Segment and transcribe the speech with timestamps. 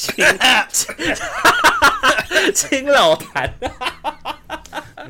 [2.54, 3.68] 青老谭，你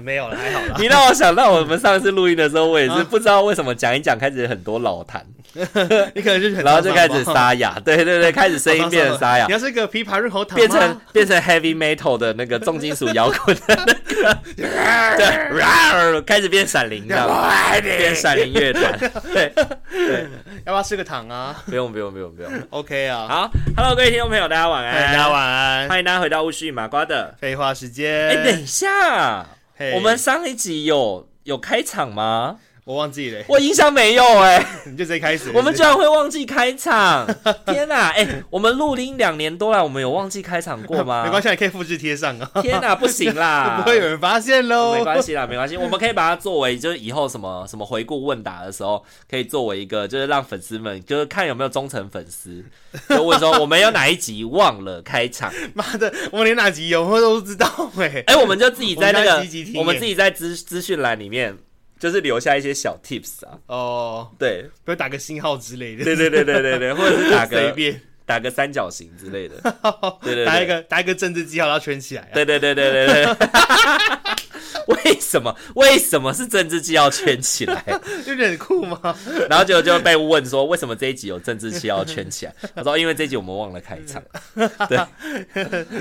[0.02, 0.76] 没有了，还好了。
[0.78, 5.20] 你让我想到我们上次录音的时候，我也是不知道为什么讲一讲开始很多老痰。
[6.14, 9.46] 你可能就然后就开始沙哑，对对对，开始声音变成沙哑。
[9.46, 14.38] 你要是一个琵琶润喉糖，变成变成 heavy metal 的那个重金属摇滚的那个，
[15.18, 17.28] 对，开始变闪灵，这样
[17.82, 18.96] 变闪灵乐团。
[19.34, 19.52] 对
[19.90, 20.26] 对，
[20.66, 21.60] 要不要吃个糖啊？
[21.66, 23.26] 不用不用不用不用，OK 啊。
[23.28, 28.28] 好，Hello，各位听众朋友，大家晚安，大家晚安，欢迎大家回到巫师与麻瓜的废话时间。
[28.28, 29.44] 哎，等一下，
[29.95, 32.59] 我们上一集有有开场吗？
[32.91, 35.52] 我忘记了，我印象没有哎、欸， 你就直接开始。
[35.55, 37.24] 我们居然会忘记开场，
[37.66, 38.08] 天哪！
[38.08, 41.22] 哎、欸，我们录音两年多了，我们有忘记开场过吗？
[41.24, 42.50] 没关系，你可以复制贴上啊。
[42.61, 44.94] 天哪，不行啦，不会有人发现喽。
[44.94, 52.64] 没关系啦，没关系，我们可以把它作为就是以后什么什么回顾问答的时候，可以作为一个就是让粉丝们就是看有没有忠诚粉丝，
[53.08, 55.52] 就问说我们有哪一集忘了开场？
[55.74, 58.24] 妈的，我们连哪集有我都不知道哎、欸。
[58.27, 59.46] 哎、欸，我们就自己在那个
[59.77, 61.57] 我们自己在资资讯栏里面。
[62.00, 69.56] 就是留下一些小 tips 啊，哦，对，比如打个星号之类的，对对对对对对，或者是打个随便打个三角形之类的，
[70.22, 73.36] 对对，打一个打一个政治记号，然后圈起来，对对对对对对。
[74.86, 75.55] 为什么？
[75.77, 77.84] 为什么是政治记号圈起来？
[78.27, 79.16] 有点酷吗？
[79.48, 82.55] 然后就就被问说，为什么这一集有政治记号圈起来？
[82.74, 84.22] 他说，因为这一集我们忘了开场。
[84.89, 84.98] 对，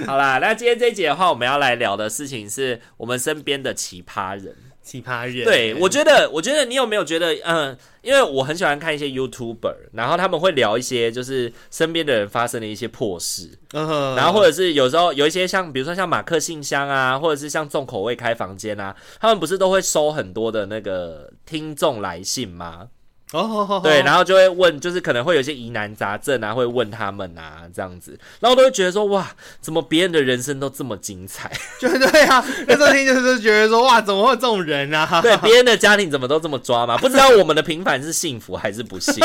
[0.05, 4.55] 好啦，那今天这一集的话，我们要来聊的事情是我们身边的奇葩人。
[4.89, 22.87] 奇葩人，对，我觉得，我觉得你有没有觉得，嗯，因为我很喜欢看一些 YouTuber，然后他们会聊一些就是身边的人发生的一些破事，嗯，然后或者是有时候有一些像，比如说像马克信箱啊，或者是像重口味开房间啊，他们不是都会收很多的那个听众来信吗？
[23.31, 23.83] 哦，oh, oh, oh.
[23.83, 29.29] 对，然后就会问，就是可能会有些疑难杂症啊，会问他们啊，这样子，然后都会觉得说，哇，
[29.61, 31.51] 怎么别人的人生都这么精彩？
[31.79, 35.07] 就 对啊，那时候听就是觉得说，哇，怎么会有这种人啊？
[35.21, 36.97] 对，别人的家庭怎么都这么抓嘛？
[36.97, 39.15] 不知道我们的平凡是幸福还是不幸？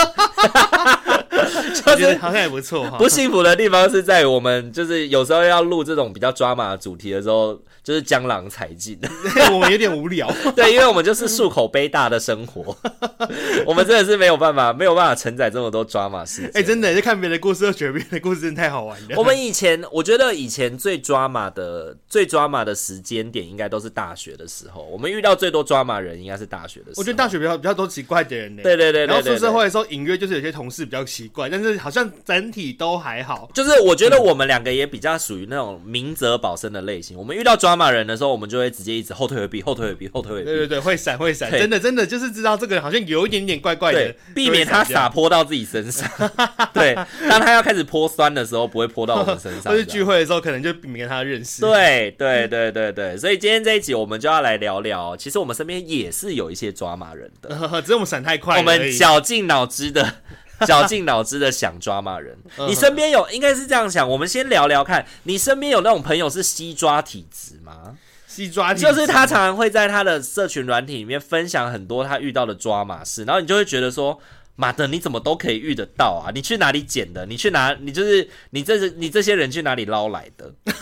[1.84, 2.98] 就是好像也不错哈。
[2.98, 8.98] 不幸福的地方是在于我们就是有时候要录这种比较抓马的主题的时候，就是江郎才尽，
[9.52, 10.28] 我们有点无聊。
[10.56, 12.74] 对，因为我们就是漱口杯大的生活，
[13.66, 16.50] 我们真的是没有办法，没有办法承载这么多抓马事件。
[16.54, 19.08] 哎、欸，真的，就看别人的故事，就觉得别人的故事真的太好玩了。
[19.16, 24.82] 我们以前，我觉得以前最抓马的、最抓马的时间点，应该都是大学的时候。
[24.84, 27.00] 我们遇到最多抓马人，应该是大学的时候。
[27.02, 28.62] 我觉得大学比较比较多奇怪的人呢。
[28.62, 33.50] 对对对，对，然后出社会的时候，隐约就是有些同事比较奇怪，但是好像整体都还好。
[33.52, 37.18] 就是我觉得我们两个也比较属于那种明哲保身的类型。
[37.18, 40.44] 我们遇到抓马人的时候，我们就会直接一直后退回避，后退回避，后退回避。
[40.44, 46.08] 对对对，会闪会闪，真的真的就是知道这个人好像有一点点怪怪的，避免他洒泼到自己身上。
[46.72, 46.94] 对，
[47.28, 49.72] 当他要开始泼酸的时候，不会泼到我们身上。
[49.72, 51.60] 或是聚会的时候，可能就避免跟他认识。
[51.60, 57.50] 对对对对对，所以今天这一集我们就要来聊聊，其实我们身边也是有一些抓马人的，
[57.82, 60.16] 只是我们闪太快，我们绞尽脑汁的。
[60.66, 62.36] 绞尽脑汁的想抓骂人，
[62.68, 64.08] 你身边有应该是这样想。
[64.08, 67.96] 我们先聊聊看，你身边有那种朋友是西抓体质吗？
[68.26, 74.18] 西抓体质就是他常常会在他的社群软体里面分享很多他遇到的抓马事，然后你就会觉得说，
[74.56, 76.30] 妈的，你怎么都可以遇得到啊？
[76.34, 77.26] 你去哪里捡的？
[77.26, 77.76] 你去哪？
[77.80, 80.52] 你就是你这是你这些人去哪里捞来的？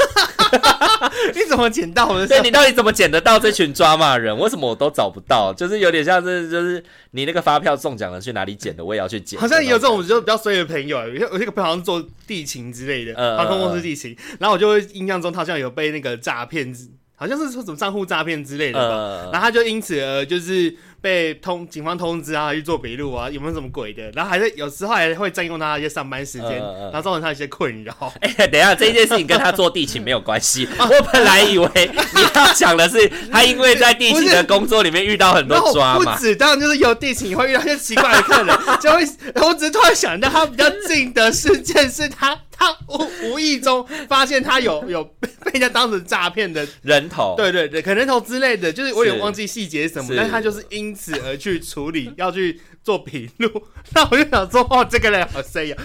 [1.34, 2.26] 你怎么捡到的？
[2.26, 4.36] 对，你到底怎么捡得到这群抓马人？
[4.38, 5.52] 为什么我都找不到？
[5.52, 6.82] 就是有点像是，就是
[7.12, 8.84] 你那个发票中奖了，去哪里捡的？
[8.84, 9.40] 我也要去捡。
[9.40, 16.74] 好像也有这种就比较衰的朋友，有有一个朋友好像做地勤之类的，呃、航空公司地勤，然后我就会印象中他好像有被那个诈骗，
[17.14, 20.76] 好像是说什么账户诈骗之类的吧，呃、然后他就因此而就是。
[21.02, 24.08] 被通警方通知啊，去做笔录啊，有没有什么鬼的？
[24.12, 27.92] 然后还是有时候还会占用他一些上班时间，然后造成他一些困扰。
[28.22, 30.66] 哎、欸，等一下，这件事情跟他做地勤没有关系。
[30.78, 36.14] 我本来以为你要讲的是他因为在地勤的工作里面遇到很多抓嘛。
[36.14, 39.02] 不止，当然就是有地勤会遇到一些奇怪的客人，就会。
[39.44, 50.91] 我只是突然想到，他比较近的事件是他 他无无意中发现他有有被人家当成诈骗的人头，对对对，可能人头之类的，就是我也忘记细节什么，但是他就是因。
[50.94, 55.76] 此而去处理，要去做笔录，那我就想说，哦，这个人好衰呀。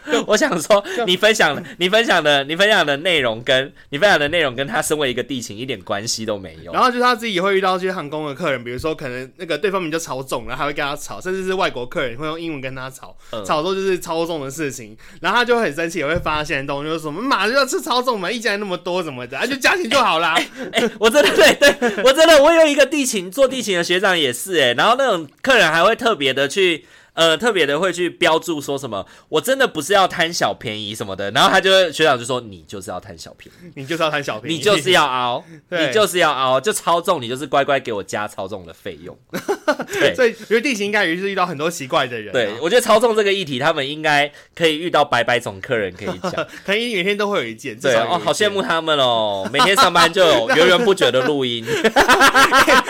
[0.26, 6.72] 我想说，你分享的你分享的你分享的内容，跟你分享的内容跟他身为一个地勤一点关系都没有。
[6.72, 20.34] 然后就是他自己也会遇到一些航空的客人，比如说可能那个对方名就超重，然后还会跟他吵，甚至是外国客人会用英文跟他吵，嗯、吵说就是超重的事情，然后他就很生气，也会发现东西就是什么马上就要吃超重嘛，一家人那么多怎么的，啊 就加钱就好啦。
[20.34, 26.86] 哎、欸欸，我真的对对，我真的我有一个地勤做地勤的学长也是哎、欸，然后那种客人还会特别的去。
[27.14, 39.16] 呃，特别的会去标注说什么，我真的不是要贪小便宜什么的，然后他就学长就说，你就是要贪小便宜，你就是要贪小便宜，你就是要凹， 你就是要凹，就超重，你就是乖乖给我加超重的费用。
[39.92, 42.32] 对，所以因为地勤应该也是遇到很多奇怪的人、啊。
[42.32, 46.32] 对，我觉得超重这个议题，他们应该可以遇到百百种客人可以讲，
[46.64, 47.78] 可能每天都会有一件。
[47.78, 51.64] 对哦，好羡慕他们哦，每天上班就有源源不绝的录音。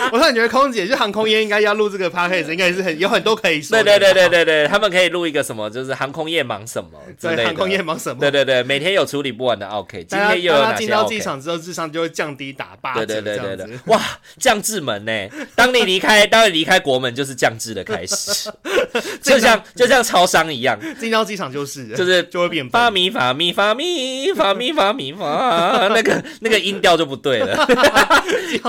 [0.11, 3.77] 我突然觉得空姐就航空业应该要录这个 podcast，应该也是很有很多可以说。
[3.83, 4.13] 对对对。
[4.13, 7.45] 对对对，他们可以录一个什么，就是航空业忙什么之类的。
[7.45, 8.19] 航空业忙什么？
[8.19, 10.03] 对对对，每天有处理不完的 OK。
[10.03, 10.79] 今天又有哪些 OK？
[10.79, 13.05] 进到机场之后，智商就会降低打八折。
[13.05, 13.99] 对对对对对，哇，
[14.37, 15.11] 降智门呢？
[15.55, 18.49] 当你离开， 当你离开国门，就是降智的开始。
[19.21, 27.67] 就像就像超商一样，进到机场就是就是就会变发咪发咪发咪发咪发咪发，那个那个音调就不对了。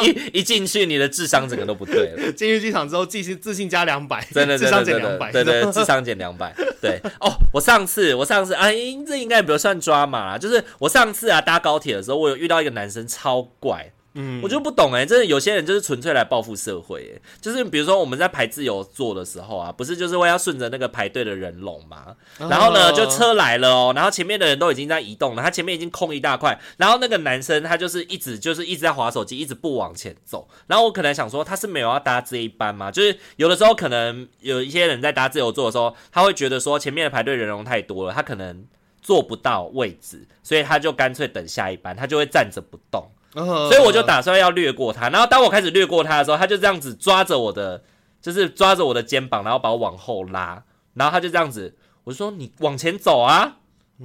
[0.03, 2.33] 一一进去，你的智商整个都不对了。
[2.37, 5.33] 进入机场之后，自信自信加两百，真的智商减两百。
[5.33, 6.55] 对对，智商减两百。
[6.81, 8.71] 对哦，我上次我上次啊，
[9.07, 13.91] 这应该也不算抓马啦，就是我上次啊搭高铁的时候，我有遇到一个男生超怪。
[14.15, 32.93] 嗯，我就不懂哎、欸，真的有些人就是纯粹来报复社会哎、欸，就是比如说我们在排自由座的时候啊，不是就是会要顺着那个排队的人龙嘛，然后呢就车来了哦，然后前面的人都已经在移动了，他前面已经空一大块，然后那个男生他就是一直就是一直在划手机，一直不往前走，然后我可能想说他是没有要搭这一班吗？
[32.93, 38.65] 就是有的时候可能有一些人在搭自由座的时候，他会觉得说前面的排队人龙太多了，他可能
[39.03, 43.11] 坐不到位置，所以他就干脆等下一班，他就会站着不动。
[43.35, 47.83] 所以我就打算要掠过他，然后当我开始掠过他的时候，他就这样子抓着我的，
[48.23, 50.63] 就是抓着我的肩膀，然后把我往后拉，
[50.95, 53.57] 然后他就这样子，我就说你往前走啊，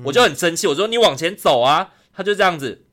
[0.05, 2.85] 我就很生气，我说你往前走啊，他就这样子，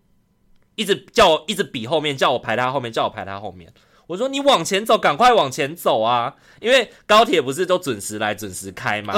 [0.74, 3.72] 一直叫我，一直比后面，叫我排他后面，叫我排他后面，
[4.08, 9.14] 我说你往前走，赶快往前走啊，因为高铁不是都准时来准时开吗？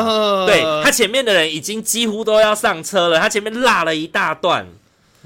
[0.47, 4.69] 对，他前面的人已经几乎都要上车了，他前面落了一大段。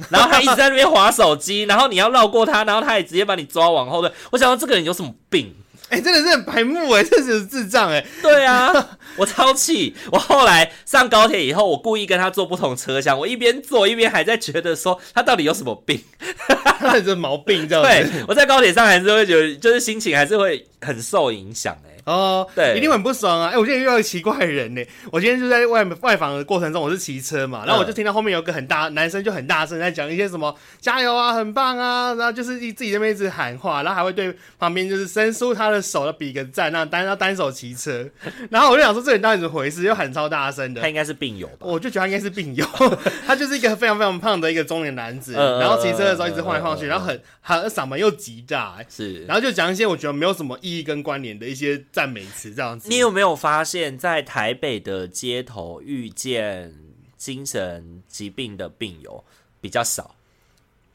[0.09, 4.13] 然后他一直在那边划手机，然后你要绕过他，然后他也直接把你抓往后的。
[4.31, 5.55] 我想到这个人有什么病？
[5.89, 8.03] 哎、欸，真的是很白目哎，真的是智障哎。
[8.23, 8.73] 对啊，
[9.17, 9.95] 我超气。
[10.11, 16.03] 我后来上高铁以后，我故意跟他坐不同车厢，我一边坐一边还在觉得说他到底有什么病，
[16.79, 18.11] 他有什么毛病这样子。
[18.11, 21.92] 对，我在高铁上还是会觉得，就是心情还是会很受影响哎。
[22.05, 23.49] 哦，对，一定很不爽啊！
[23.49, 24.83] 哎、欸，我今天遇到一个奇怪的人呢。
[25.13, 38.05] 我今天就在外外访的过程中，我是骑车嘛，然后我就听到后面有个很大男生就很大声在讲一些什么加油啊，很棒啊，然后就是一自己在那边一直喊话，然后还会对旁边就是伸出他的手要比个赞，那单要单手骑车。
[38.51, 39.85] 然后我就想说，这人到底怎么回事？
[39.85, 41.59] 又喊超大声的，他应该是病友吧？
[41.61, 42.67] 我就觉得他应该是病友，
[43.25, 51.81] 他就是一个非常非常胖的一个中年男子，然后骑车的时候一直晃来晃去，然后很很嗓门又极大，是，然后就讲一些我觉得没有什么意义跟关联的一些。
[51.93, 56.75] 赞美词这样子，你有没有发现，在台北的街头遇见
[57.19, 59.23] 精神疾病的病友
[59.61, 60.17] 比较少？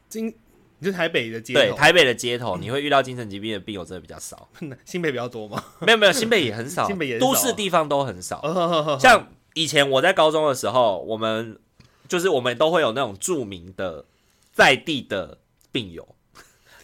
[0.09, 0.33] 精，
[0.79, 1.59] 你是台北的街头？
[1.59, 4.49] 对，台北的街头，你会遇到精神疾病的病友真的比较少。
[4.83, 5.63] 新北比较多吗？
[5.81, 8.97] 没有没有，新北也很少，新北也都市地方都很少。
[8.99, 11.59] 像以前我在高中的时候，我们
[12.07, 14.05] 就是我们都会有那种著名的
[14.51, 15.37] 在地的
[15.71, 16.07] 病友。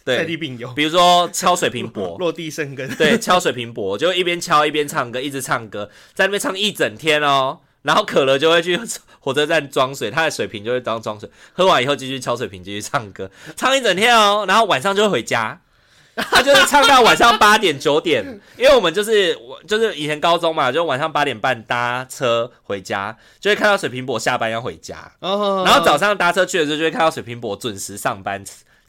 [0.06, 0.26] 对，
[0.76, 2.88] 比如说敲水瓶钵， 落地生根。
[2.96, 7.60] 对，敲水瓶钵，就一边敲一边唱歌，一直唱歌，在那边唱一整天哦。
[7.84, 8.80] 然后渴了就会去
[9.20, 15.60] 火车站装水，他的水瓶就会当装水，喝完以后继续敲水瓶继续唱歌，唱一整天哦，然后晚上就会回家。
[16.16, 18.24] 他就是唱到晚上八点九点，
[18.56, 28.44] 因为我们就是我就是以前高中嘛，就晚上八点半搭车回家，就会看到水瓶伯下班要回家，然后早上搭车去的时候就会看到水瓶伯准时上班。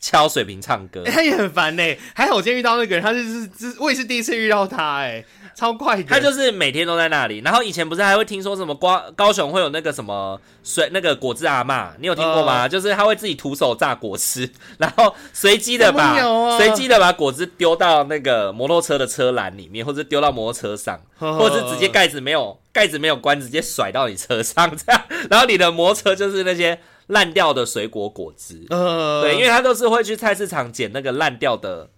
[0.04, 1.98] 敲水瓶唱歌，欸、 他也很烦呢、欸。
[2.14, 5.24] 还好我今天遇到那个人，他就是，是我也是第一次遇到他、欸，哎，
[5.56, 6.02] 超快的。
[6.02, 7.38] 他就是每天都在那里。
[7.38, 12.62] 然后以前不是还会听说什么高高雄会有那个什么水那个果汁阿嬷，你有听过吗？
[12.64, 16.14] 呃、就是他会自己徒手榨果汁， 然后随机的把
[16.58, 25.02] 随机、啊、的把果汁丢到那个摩托车的车篮里面，或者丢到摩托车上，呵呵或者是直接盖子没有盖子没有关，直接甩到你车上这样。
[25.30, 26.78] 然后你的摩托车就是那些。
[27.08, 31.90] 烂掉的水果果汁，呃，对，因为他都是会去菜市场捡那个烂掉的。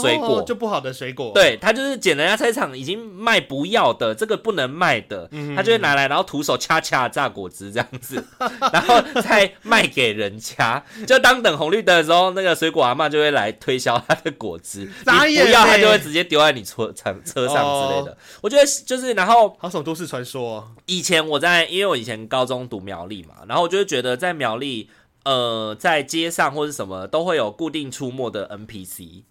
[0.00, 8.24] 水果、哦、就不好的水果，对，他就是捡人家菜场已经卖不要的，这个不能卖的，嗯、他就会拿来，然后徒手掐掐榨果汁这样子，
[8.72, 10.84] 然后再卖给人家。
[11.06, 18.12] 就当等红绿灯的时候，那个水果阿嬷就会来推销他的果汁，欸、 你不要，他就会直接丢在你车车车上之类的。
[18.12, 20.72] 哦、我觉得就是，然后好什都市传说。
[20.86, 24.88] 以前我在，因为我以前高中读苗栗嘛，然后我就会觉得在苗栗。
[25.24, 29.22] 呃，在街上或是什么都会有固定出没的 NPC，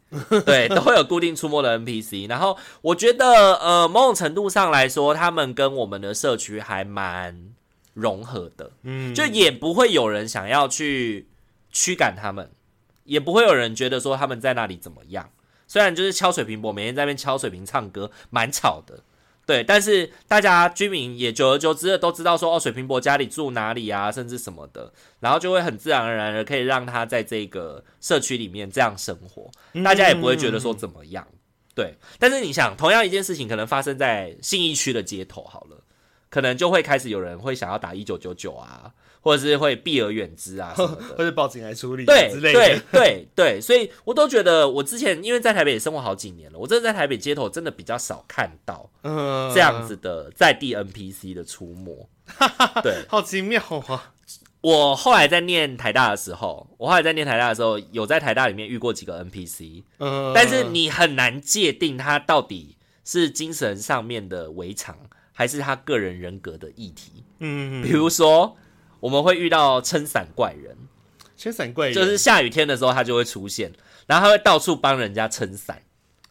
[0.46, 2.30] 对，都会有固定出没的 NPC。
[2.30, 7.52] 然后我觉得，呃，某种程度上来说，他们跟我们的社区还蛮
[7.94, 11.28] 融合的，嗯，就也不会有人想要去
[11.72, 12.50] 驱赶他们，
[13.04, 15.30] 也不会有人觉得说他们在那里怎么样。
[15.68, 19.04] 虽然就是敲水瓶我，每天在那边敲水瓶唱歌，蛮吵的。
[19.46, 29.52] 对，但是大家居民也久而久之的都知道说，哦，水瓶伯家里住哪里啊，甚至什么的，然后就会很自然而然的可以让他在这个社区里面这样生活，
[29.84, 31.28] 大家也不会觉得说怎么样。
[31.74, 35.84] 对，但是你想，同样一件事情可能发生在信义区的街头，好了，
[36.30, 38.94] 可能就会开始有人会想要打一九九九啊。
[39.22, 42.60] 或者是会避而远之啊， 或者报警来处理对之类的。
[42.60, 48.90] 对对对对，所以我都觉得，我之前因为在台北也生活好几年了，我真的在台北街头真的比较少看到
[49.54, 52.10] 这样子的在地 NPC 的出没。
[52.82, 54.14] 对，好奇妙啊！
[54.62, 64.98] 我后来在念台大的时候，我后来在念台大的时候，有在台大里面遇过几个 NPC，嗯但是你很难界定他到底是精神上面的围场，
[65.34, 67.24] 还是他个人人格的议题。
[67.40, 68.58] 嗯，比如说。
[69.02, 70.78] 我们会遇到撑伞怪人，
[71.36, 71.94] 撑伞怪人。
[71.94, 73.74] 就是下雨天的时候他就会出现，
[74.08, 75.82] 然后他会到处帮人家撑伞，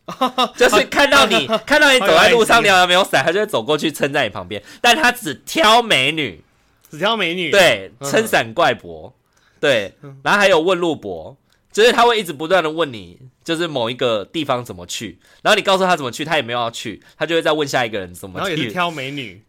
[0.57, 6.43] 就是看到你看到你走在路上，你好像没有伞，他就会走过去撑在你旁边，但他只挑美女，
[6.91, 9.13] 只挑美女，对，撑伞怪博，
[9.59, 11.37] 对，然后还有问路博，
[11.73, 19.43] 就是他会一直不断的问你，就是某一个地方怎么去，然后你告诉他怎么去，他也没有要去，他就会再问下一个人怎么去，然后也是挑美女。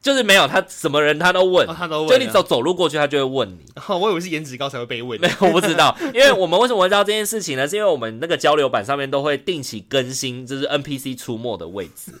[0.00, 3.58] 就是没有他什么人他都问，哦、他都问，就你走走路过去，他就会问你。
[3.86, 5.96] 哦、我以为是颜值高才会被问， 没有，我不知道。
[6.14, 7.66] 因为我们为什么会知道这件事情呢？
[7.66, 12.12] 是因为我们那个交流板上面都会定期更新，就是 NPC 出没的位置，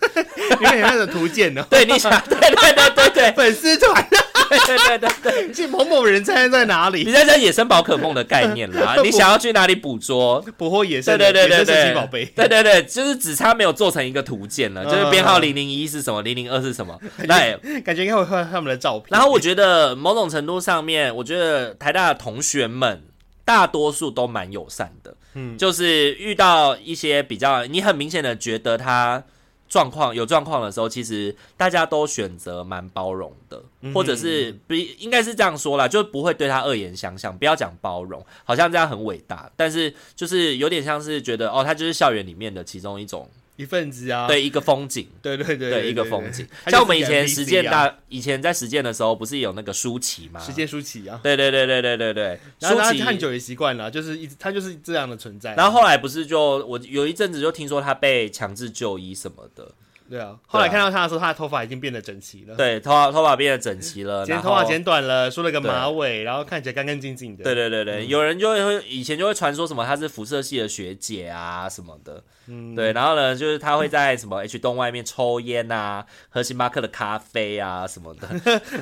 [0.60, 1.66] 因为有那个图鉴呢。
[1.70, 4.08] 对，你想，对对对对对，粉丝团。
[4.48, 7.04] 对对对对，这某某人猜在哪里？
[7.04, 10.40] 你在讲野生宝可梦的概念啦， 你想要去哪里捕捉？
[10.56, 11.16] 捕获野生？
[11.18, 12.24] 对对对对对，宝贝。
[12.34, 16.98] 对对对，就是只差没有做成一个图鉴了，就是编号零零一是什么，零零二是什么？
[17.18, 19.08] 对，感觉应该会看他们的照片。
[19.10, 23.02] 然后我觉得某种程度上面，我觉得台大的同学们
[23.44, 29.22] 大多数都蛮友善的，嗯，就是遇到一些比较，你很明显的觉得他。
[29.68, 37.36] 状况有状况的时候，其实大家都选择蛮包容的，或者是不应该是这样说啦，就不会对他恶言相向。
[37.36, 43.28] 不要讲包容，好像这样很伟大，但是就是有点像是觉得哦，他就是校园里面的其中一种。
[43.58, 46.46] 一份子啊，对，一个风景，对对对，对一个风景。
[46.68, 50.38] 像我们以前实践大，以前在实践的时候，不是有那个舒淇吗？
[50.38, 52.40] 实践舒淇啊，对对对对对对对。
[52.60, 55.56] 然后他看久也习惯了，就是一直他就是这样的存在。
[55.56, 59.68] 然后后来不是就我有一阵子就听说他被强制就医什么的。
[60.08, 62.54] 对啊，后来看到他的时候，他的头发已经变得整齐了。
[62.56, 67.44] 对，头发头发变得整齐了，剪头发剪短了，梳了个马尾，然后看起来干干净净的。
[67.44, 72.22] 对对对对，有人就会以前就会传说什么他是辐射系的学姐啊什么的。
[72.50, 78.26] 嗯，对，然后呢，就是他会在什么 H 栋外面抽烟啊，喝星巴克的咖啡啊什么的。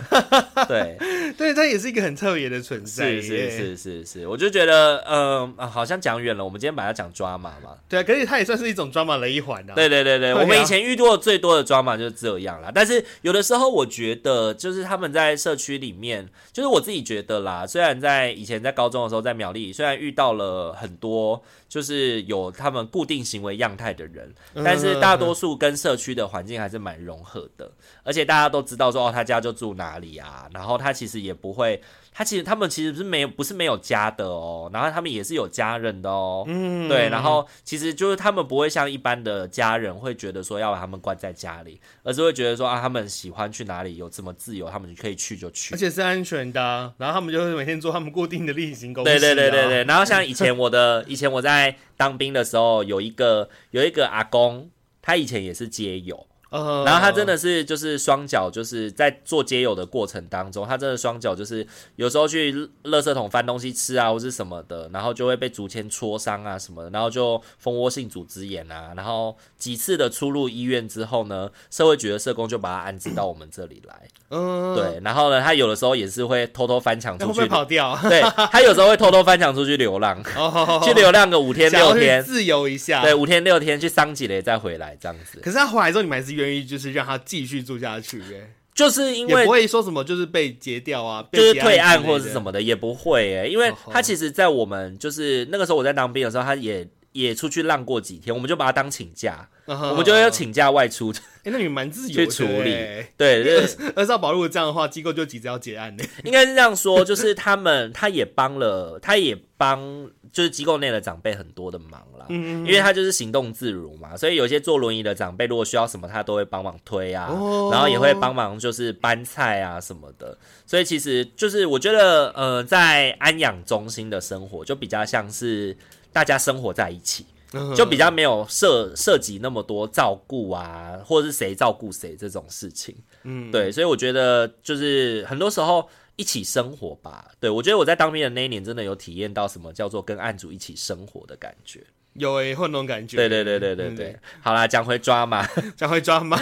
[0.68, 3.06] 对，对他也是一个很特别的存在。
[3.06, 6.44] 是是是是是，我就觉得，嗯，好像讲远了。
[6.44, 7.76] 我们今天把它讲 drama 嘛。
[7.88, 9.74] 对啊，可是他也算是一种 drama 的一环啊。
[9.74, 11.15] 对对对对，我们以前遇到。
[11.16, 12.70] 过最多的 drama 就是这样啦。
[12.74, 17.66] 但是有的时候我觉得，就是他们在社区里面，就是我自己觉得啦。
[17.66, 27.70] 虽然在以前在高中的时候在苗栗，虽然遇到了很多就是有他们固定行为样态的人，但是大多数跟社区的环境还是蛮融合的。
[28.02, 31.80] 而且大家都知道说哦，他家就住哪里啊，然后他其实也不会。
[32.16, 46.90] 他其实他们其实是没有不是没有家的哦，然后他们也是有家人的哦，嗯，对，然后其实就是他们不会像一般的家人会觉得说要把他们关在家里，而是会觉得说啊，他们喜欢去哪里有这么自由，他们可以去就去，而且是安全的啊。
[46.96, 49.12] 然后他们就会每天做他们固定的例行公事啊。
[49.12, 49.84] 对对对对对。
[49.86, 54.70] 然后像以前我的以前我在当兵的时候，有一个有一个阿公，
[55.02, 56.26] 他以前也是街友。
[56.50, 62.52] 然后他真的是就是双脚，就是在做街友的过程当中，他真的双脚就是有时候去
[62.84, 73.94] 垃圾桶翻东西吃啊，或是什么的，然后就会被竹签戳伤啊什么的，然后就蜂窝性组织炎啊，然后几次的出入医院之后呢，社会局的社工就把他安置到我们这里来。
[74.30, 77.96] 嗯，对，然后呢，他有的时候也是会偷偷翻墙出去，会跑掉。
[78.02, 80.22] 对，他有时候会偷偷翻墙出去流浪，
[80.82, 83.02] 去流浪个五天六天，自由一下。
[83.02, 85.38] 对，五天六天去桑吉雷再回来这样子。
[85.40, 88.18] 可是他回来之后，你们还是愿意就是让他继续住下去？
[88.30, 99.48] 耶，就是因为也不会说什么就是被截掉啊，就是退案或者是什么的也不会哎，因为他其实，在我们就是那个时候我在当兵的时候，他也也出去浪过几天，我们就把他当请假。
[99.66, 102.72] 我们就要请假外出， 哎，那你们蛮自由的去处理。
[103.16, 106.04] 对，二少保如果这样的话，机构就急着要结案呢。
[106.22, 112.26] 应该是这样说，就是他们他也帮了，他也帮就是机构内的长辈很多的忙啦。
[112.28, 117.26] 嗯，因为他就是行动自如嘛，所以有些坐轮椅的长辈如果需要什么，他都会帮忙推啊，
[117.72, 120.38] 然后也会帮忙就是搬菜啊什么的。
[120.64, 125.76] 所以其实就是我觉得，呃，在安养中心的生活就比较像是
[126.16, 127.26] 大家生活在一起。
[127.74, 137.30] 就比较没有涉涉及那么多照顾啊，或者是谁照顾谁这种事情，嗯，对，所以我觉得就是很多时候一起生活吧。
[137.40, 141.82] 对，我觉得我在当兵的那一年，真的有体验到什么叫做跟案主一起生活的感觉。
[142.18, 143.16] 有诶、欸，会那种感觉。
[143.16, 144.16] 对对对对对对。
[144.42, 145.46] 好啦，讲回抓马，
[145.76, 146.38] 讲回抓马。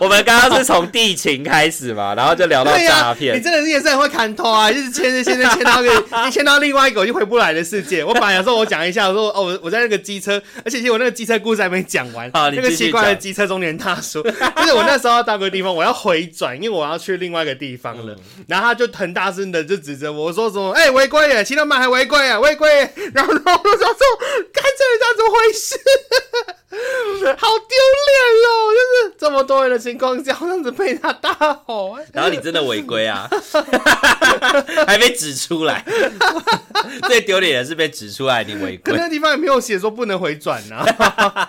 [0.00, 8.04] 我们刚刚是从地勤开始嘛，然后就聊到诈骗、你真的是也是很会看拖啊，就是牵着牵着牵到个，你牵到另外一个我就回不来的世界。
[8.04, 12.30] 我本来想说，我讲一下，我说哦，我我在那个机车，而且其实我那个机车故事还没讲完。
[12.32, 18.16] 好，那个奇怪的机车中年大叔，就是我那时候到个地方，我要回转，因为我要去另外一个地方了。
[18.46, 22.68] 然后他就很大声的就指着我说什么，哎，违规耶，骑到马还违规啊，违规。
[23.14, 23.98] 然后然后我就说，
[24.52, 25.78] 看这人怎么回事？
[27.38, 28.50] 好丢脸哦！
[28.74, 31.32] 就是这么多人的情况下，这样子被他大
[31.64, 33.28] 吼，然后你真的违规啊，
[34.86, 35.84] 还被指出来。
[37.06, 40.84] 最丢脸的是被指出来你违规，可那个地方也没有写说不能回转啊。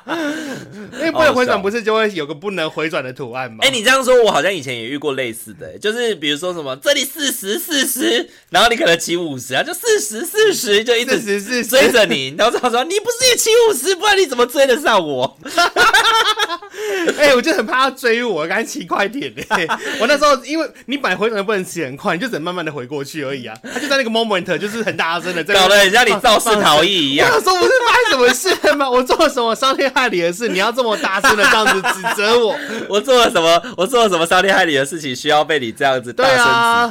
[0.93, 3.57] 因为不能回转，不是就会有个不能回转的图案吗？
[3.61, 15.37] 哎、欸，你这样说，我好像以前也遇过类似的，就是比如说什么这里四十四十，然后你可能骑五十啊，就四十四十就一直追着你，然后他说你不是也骑五十，不然你怎么追得上我？
[17.17, 19.67] 哎、欸，我就很怕他追我，赶紧骑快点嘞！
[19.99, 23.55] 我那时候因为你买回转不能骑很快，你就只能慢慢的回过去而已啊。
[23.73, 27.29] 他就在那个 moment 就是很大声的，搞得很像你肇事逃逸一样。
[27.33, 28.89] 我说不是发生什么事吗？
[28.89, 30.47] 我做了什么伤天害理的事？
[30.47, 32.55] 你要这么大声的这样子指责我？
[32.87, 33.61] 我做了什么？
[33.75, 36.37] 我做了什么伤天害理的事情，需要被你这样子大声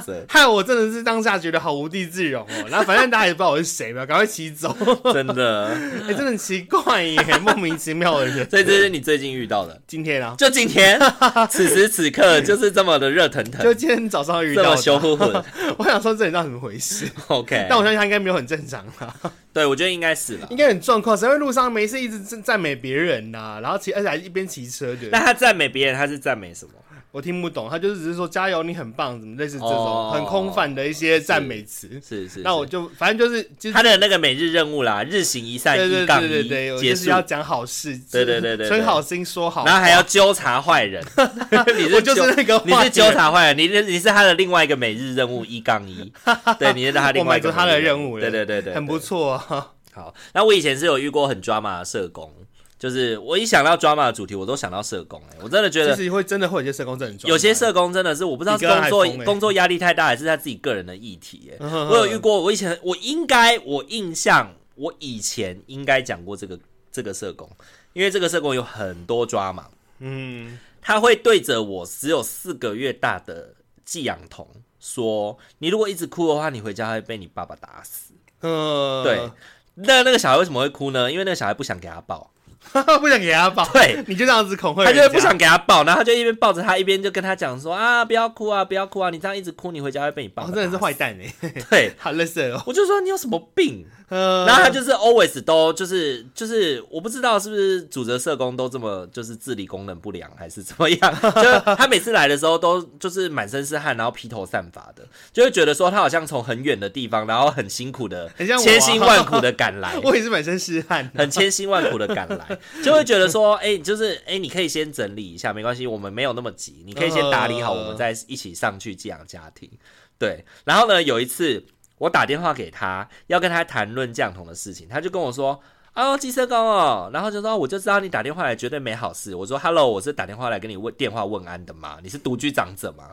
[0.00, 0.18] 指责？
[0.18, 2.66] 啊，害我真的是当下觉得好无地自容哦。
[2.68, 4.76] 然后反正大家也不知道我是谁嘛，赶快骑走。
[5.12, 5.68] 真的，
[6.06, 8.48] 哎、欸，真的很奇怪耶，莫名其妙的人。
[8.50, 9.80] 所以这是你最近遇到的？
[9.86, 11.00] 今天啊，就今天，
[11.48, 13.64] 此时此刻就是这么的热腾腾。
[13.64, 15.24] 就今天早上遇到的，这么羞乎乎。
[15.78, 19.14] 我想说，这人到底怎么回事？OK，但我相信他应该没有很正常啦。
[19.54, 23.60] 对，我觉得应该是了，应该很状况，谁会路上没事一直赞美别人呐、啊？
[23.62, 25.08] 然后骑，而且还一边骑车的。
[25.10, 26.72] 那他赞美别人，他是赞美什么？
[27.16, 31.88] 我听不懂，他就是只是说加油，你很棒，怎么类似这种很空泛的一些赞美词。
[32.06, 36.46] 是是，那我就反正就是就是他的那个每日任务啦，日行一善，一杠一，
[36.78, 37.08] 结束。
[37.08, 41.02] 要讲好事，对对对对，存好心说好，然后还要纠察坏人。
[41.78, 46.12] 你是就是那个，你是纠察坏人，你是你是他的另外一个每日任务一杠一，
[46.60, 49.68] 对，你是他另外一个他的任务，对对对对，很不错啊。
[49.94, 52.30] 好，那我以前是有遇过很抓马的社工。
[52.78, 61.50] 就是我一想到 drama 的主题，我都想到社工哎、欸，我真的觉得，其实会真的会有些社工真的很抓，有些社工真的是我不知道是工作、欸、工作压力太大，还是他自己个人的议题。
[61.58, 66.58] 我有遇过，我以前我应该我印象我以前应该讲过这个
[66.92, 67.48] 这个社工，
[67.94, 69.64] 因为这个社工有很多 drama，
[70.00, 73.54] 嗯，他会对着我只有四个月大的
[73.86, 74.46] 寄养童
[74.78, 78.12] 说：“你如果一直哭的话，你回家会被你爸爸打死。”
[78.42, 79.30] 嗯，对，
[79.74, 81.10] 那那个小孩为什么会哭呢？
[81.10, 82.30] 因为那个小孩不想给他抱。
[83.00, 90.44] 不想给他抱，对，你就这样子恐吓他，就会不想给他抱，然后他就一边抱着他，一边就跟他讲说啊，不要哭啊，不要哭啊，你这样一直哭，你回家会被你爸。
[90.44, 91.34] 真的是坏蛋哎，
[91.70, 92.62] 对， 好乐色哦。
[92.66, 93.86] 我就说你有什么病？
[94.08, 109.98] 然后他就是 always 都就是就是我不知道是不是主责社工都这么就是自理功能不良还是怎么样，就他每次来的时候都就是满身是汗，然后披头散发的，就会觉得说他好像从很远的地方，然后很辛苦的，很像千辛万苦的赶来。
[110.04, 119.70] 我也是满身是汗，很千辛万苦的赶来， 就会觉得说，哎、就是哎、你可以先整理一下，没关系，我们没有那么急，你可以先打理好，我们再一起上去寄养家庭。
[120.18, 121.64] 对，然后呢，有一次。
[121.98, 125.58] 我打电话给他，要跟他谈论降童的事情，他就跟我说
[125.96, 131.96] ：“哦，寄社工哦。”然后就说：“我就知道你打电话来绝对没好事。”我说：“Hello，我是打电话来跟你问电话问安的吗？
[132.02, 133.04] 你是独居长者吗？”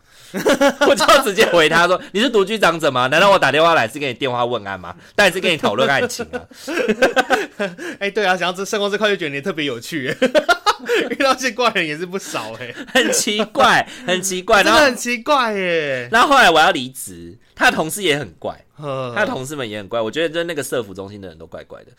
[0.87, 3.07] 我就直接回他说：“你是独居长者吗？
[3.07, 4.95] 难道我打电话来是跟你电话问安吗？
[5.15, 6.41] 但是跟你讨论案情啊？”
[7.99, 10.15] 哎，对啊，想到这社工这块就觉得你特别有趣。
[11.09, 16.09] 遇到些怪人也是不少哎，很奇怪，很奇怪，真的很奇怪耶。
[16.11, 20.01] 然后后来我要离职，他的同事也很怪，他的同事们也很怪。
[20.01, 21.91] 我觉得就那个社服中心的人都怪怪的。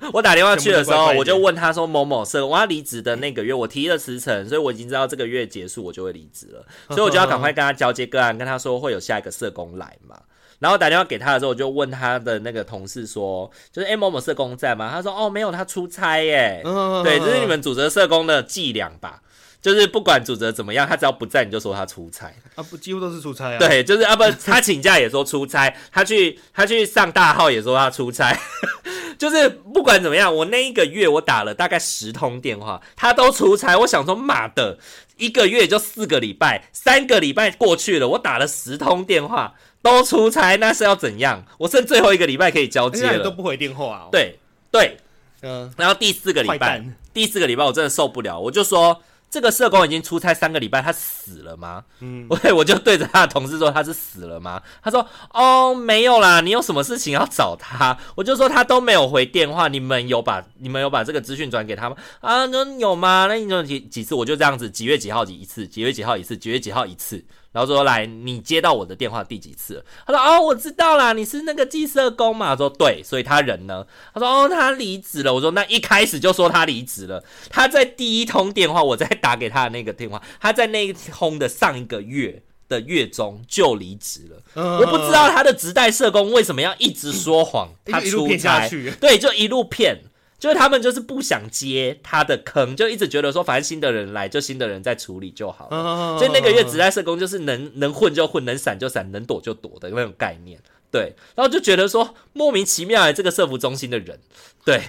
[0.12, 10.18] 我打电话去的时候，我就问他说：“某某社，我要离职的那个月，我提了辞呈，所以我已经知道这个月结束我就会离职了，所以我就要赶快跟他交接个案，跟他说会有下一个社工来嘛。”
[10.58, 16.62] 然后打电话给他的时候，我就问他的那个同事说：“就是哎，某某社工在吗？”他说：“哦，没有，他出差耶。”
[17.04, 19.20] 对，这是你们组织社工的伎俩吧？
[19.66, 23.58] 就是不管主责怎么样，他只要不在，你就说他出差啊，不，几乎都是出差啊。
[23.58, 28.38] 对，就是啊，不， 他请假也说出差，他去他去上大号也说他出差，
[29.18, 33.76] 就是不管怎么样，我那一个月我打了大概十通电话，他都出差。
[33.78, 34.78] 我想说，妈的，
[35.16, 39.54] 一个月就四个礼拜，三个礼拜过去了，我打了十通电话。
[39.82, 41.44] 都出差，那是要怎样？
[41.58, 44.08] 我剩最后一个礼拜可以交接了，都不回电话哦。
[44.12, 44.38] 对
[44.70, 44.96] 对，
[45.42, 46.80] 嗯，然后第四个礼拜，
[47.12, 49.02] 第四个礼拜我真的受不了，我就说。
[49.36, 51.84] 这个社工已经出差三个礼拜，他死了吗？
[52.00, 54.62] 嗯，我 我就对着他的同事说他是死了吗？
[54.82, 57.94] 他说哦没有啦，你有什么事情要找他？
[58.14, 61.96] 我就说他都没有回电话，你们有把你们有把这个资讯转给他吗？
[62.22, 63.26] 啊，那有吗？
[63.28, 64.14] 那你有几几次？
[64.14, 65.68] 我就这样子，几月几号几一次？
[65.68, 66.34] 几月几号一次？
[66.34, 67.22] 几月几号一次？
[67.56, 69.82] 然后说来，你接到我的电话第几次？
[70.06, 72.50] 他说哦，我知道啦，你是那个寄社工嘛？
[72.50, 73.86] 我说对，所以他人呢？
[74.12, 75.32] 他说哦，他离职了。
[75.32, 77.24] 我说那一开始就说他离职了。
[77.48, 84.42] 他在第一通电话，我在打给他的那个电话，他在那一通的上一个月的月中就离职了。
[84.52, 88.68] 嗯、我不知道他的直代社工为什么要一直说谎，他出差，
[89.00, 89.96] 对，就一路骗。
[90.38, 96.18] 就是他们就是不想接他的坑，就一直觉得说，反正新的人来就新的人在处理就好了。
[96.18, 100.60] 所以那个月职代社工就是能能混就混，能闪就闪，能躲就躲的那种概念。
[100.90, 104.20] 对，然后就觉得说莫名其妙的这个社服中心的人，
[104.64, 104.82] 对。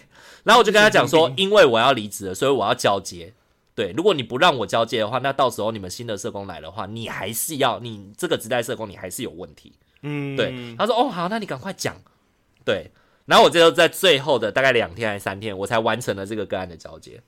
[0.43, 3.33] 然后我就跟他讲说，因为我要离职了，所以我要交接。
[3.75, 9.73] 对，如果你不让我交接的话，那到时候你们新的社工来的话，你还是要你这个职代社工你还是有问题。
[10.03, 10.53] 嗯，对。
[10.77, 11.97] 他说哦好，那你赶快讲。
[12.63, 12.91] 对。
[13.27, 17.21] 然后我最后在最后的大概两天还是三天，我才完成了这个个案的交接。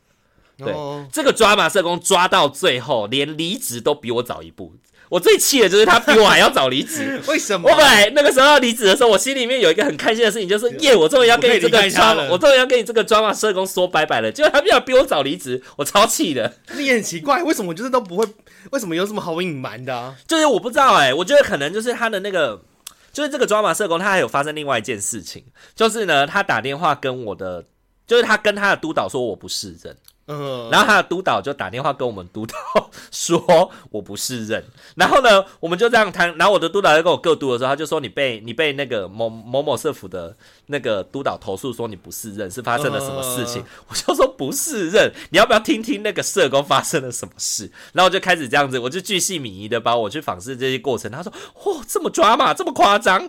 [0.58, 4.74] 对，哦、这个抓马社工抓到最后，连离职都比我早一步。
[5.10, 7.20] 我最气的就是他比我还要早离职。
[7.28, 7.70] 为什么？
[7.70, 14.32] 我本来那个时候要离职的时候，我心里面有一个很开心的事情，就是耶，我终于要跟你这个抓，我，我终于要跟你这个抓马社工说拜拜了。
[14.32, 16.54] 结果他比要比我早离职，我超气的。
[16.78, 18.26] 你也很奇怪，为什么我就是都不会？
[18.72, 20.16] 为什么有什么好隐瞒的、啊？
[20.28, 22.62] 就是我不知道哎、欸，我觉得可能就是他的那个。
[23.20, 25.44] 就是这个抓马社工，他还有发生另外一件事情，
[25.76, 27.66] 就是呢，他打电话跟我的，
[28.08, 29.98] 就是他跟他的督导说我不是人。
[30.28, 32.56] 嗯，然后他的督导就打电话跟我们督导
[33.12, 34.64] 说我不是人，
[34.96, 40.38] 然后呢，我们就这样谈，然后我的督导在跟我各督的时候，他就说你被你被那个某某某社府的
[40.70, 43.64] 那个督导投诉说你不适任，是发生了什么事情？
[43.88, 47.72] 我就说不适任，你要不要听听那个社工发生了什么事？
[47.94, 51.12] 然后我就开始这样子，我就巨细靡遗的把我去访视这些过程。
[51.12, 51.32] 他说
[51.64, 53.20] 哦，这么抓嘛，这么夸张，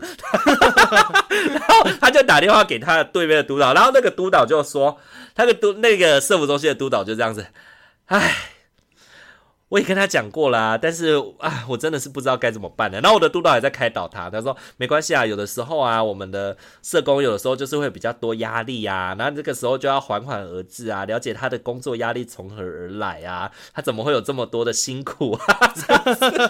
[1.28, 4.98] 然后他就打电话给他的对面的督导，然后那个督导就说。
[5.32, 7.46] 他的督那个社福中心的督导就这样子，
[8.06, 8.34] 唉，
[9.70, 12.98] 我也跟他讲过啦，但是啊，我真的是不知道该怎么办呢。
[13.00, 25.72] 然后我的督导也在开导他，他说没关系啊，有的时候啊，我们的社工有的时候就是会比较多压力啊，然后这个时候就要缓缓而至啊，了解他的工作压力从何而来啊，他怎么会有这么多的辛苦啊？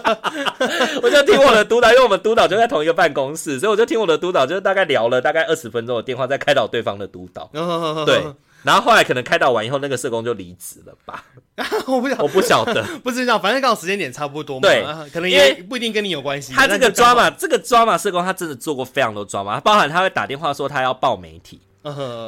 [1.03, 7.51] 我就听我的督导，因为我们督导就在同一个办公室，所以我就听我的督导，就大概聊了大概二十分钟的电话，在开导对方的督导，
[8.03, 8.23] 对。
[8.63, 11.23] 然后后来可能开导完以后，那个社工就离职了吧？
[11.87, 14.61] 我不晓，我不晓得， 不知道，反正刚好时间点差不多嘛。
[14.61, 16.53] 对，可能也不一定跟你有关系。
[16.53, 21.59] 他这个抓马，这个抓马社工，他真的做过非常多抓马，包含他会打电话说他要报媒体，，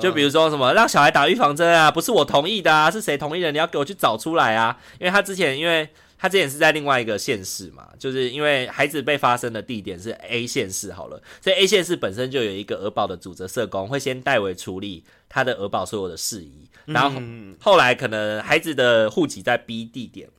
[0.01, 3.51] 就比如说什么让小孩打预防针啊，不是我同意的啊，是谁同意的？
[3.51, 4.77] 你要给我去找出来啊！
[4.99, 5.87] 因为他之前，因为
[6.17, 17.21] 他之前是在另外一个县市嘛， 就是因为孩子被发生的地点是 A 县市好了，所以 A 县市本身就有一个儿保的主责社工，会先代为处理他的儿保所有的事宜，然后
[17.59, 20.29] 后来可能孩子的户籍在 B 地点、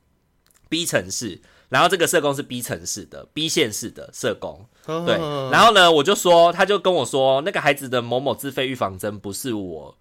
[0.68, 1.40] B 城市。
[1.68, 5.16] 然后这个社工是 B 城市的 B 县市的社工，对。
[5.50, 9.96] 然后呢，我就说，他就跟我说，那个孩子的某某自费预防针不是我，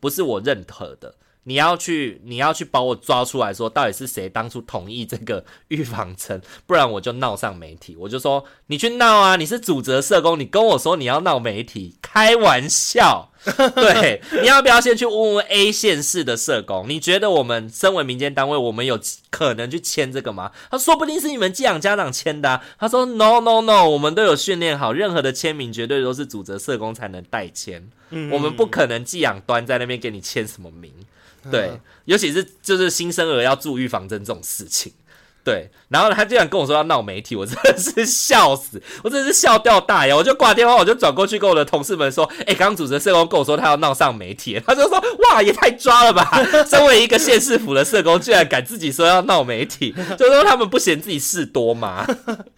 [0.00, 1.14] 不是我认可的。
[1.48, 6.42] 你要去，你要去把我抓出来说，到底是谁当初同意这个预防针？
[6.68, 7.96] 不然我就闹上媒体。
[7.98, 9.36] 我就说你去闹啊！
[9.36, 13.30] 你是主责社工，你跟我说你要闹媒体，开玩笑。
[13.74, 16.86] 对，你要不要先去问问 A 县市的社工？
[16.86, 20.52] 你觉得我们身为民间单位，我们有可能去签这个吗？
[20.70, 22.62] 他说不定是你们寄养家长签的啊。
[22.78, 27.88] 他说 No No No，我们都有训练好，任何的签名绝对都是主责社工才能代签。
[28.10, 30.92] 嗯，我们不可能寄养端在那边给你签什么名。
[31.50, 34.92] 对，尤其是就是新生儿要注预防针这种事情，
[35.44, 35.70] 对。
[35.88, 40.14] 然后他竟然跟我说要闹媒体，我真的是笑死， 我真的是笑掉大牙。
[40.14, 46.30] 我就挂电话，我就转过去跟我的同事们说：“哎、欸，刚刚主持社工跟我说他要闹上媒体。” 他就说：“哇，也太抓了吧！
[46.68, 52.06] 身为一个县市府的社工，居然敢自己说要闹媒体，就说他们不嫌自己事多吗？”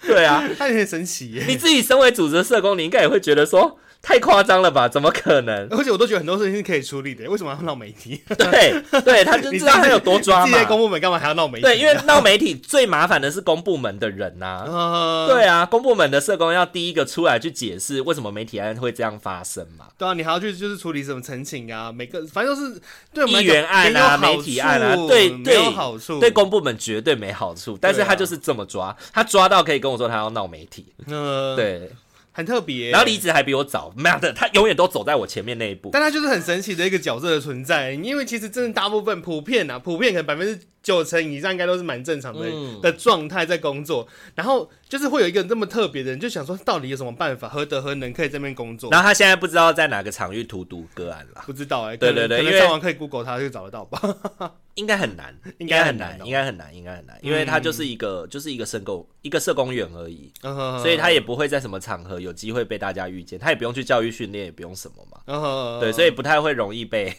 [0.02, 1.44] 对啊，他有点神奇耶。
[1.46, 3.78] 你自己身为主持社工，你应该也会觉得说。
[4.02, 4.88] 太夸张了吧？
[4.88, 5.68] 怎么可能？
[5.70, 8.22] 而且我都觉得很多事情是可以处理的，为什么要闹媒体？
[8.28, 10.52] 对对，他 就知道他有多抓嘛。
[10.52, 11.62] 这些公部门干嘛还要闹媒体？
[11.62, 14.64] 对，因为闹媒体最麻烦的是公部门的人呐、啊。
[14.66, 19.86] 呃、对啊，公部门的社工要第一个出来去解释为什么媒体案会这样发生嘛。
[19.98, 22.80] 对啊，你还要去就是处理什么陈情啊，每个反正都是
[23.12, 27.76] 对议员案啊、媒体案啊，对对，没有好处，对公部门绝对没好处。
[27.78, 30.86] 但是他就是这么抓，他抓到可以跟我说他要闹媒体。
[31.06, 31.90] 嗯、呃，对。
[32.32, 35.90] 很特别，然后离职还比我早，妈的，他永远都走在我前面那一步。
[35.92, 48.90] 但他就是很神奇的一个角色的存在，因为其实真的大部分普遍啊，普遍可能百分之九成以上应该都是蛮正常的、嗯、的状态在工作，然后就是会有一个这么特别的人，就想说到底有什么办法，何德何能可以在这边工作？
[48.90, 54.00] 然后他现在不知道在哪个场域荼毒个案了，不知道哎、欸，对对对，可能上网可以 Google 他就找得到吧。
[54.74, 67.14] 应该很难， 应该很难，应该很难，应该很难，因为他就是一个，就是一个社工，一个社工员而已，所以他也不会在什么场合有机会被大家遇见，他也不用去教育训练，也不用什么嘛，对，所以不太会容易被，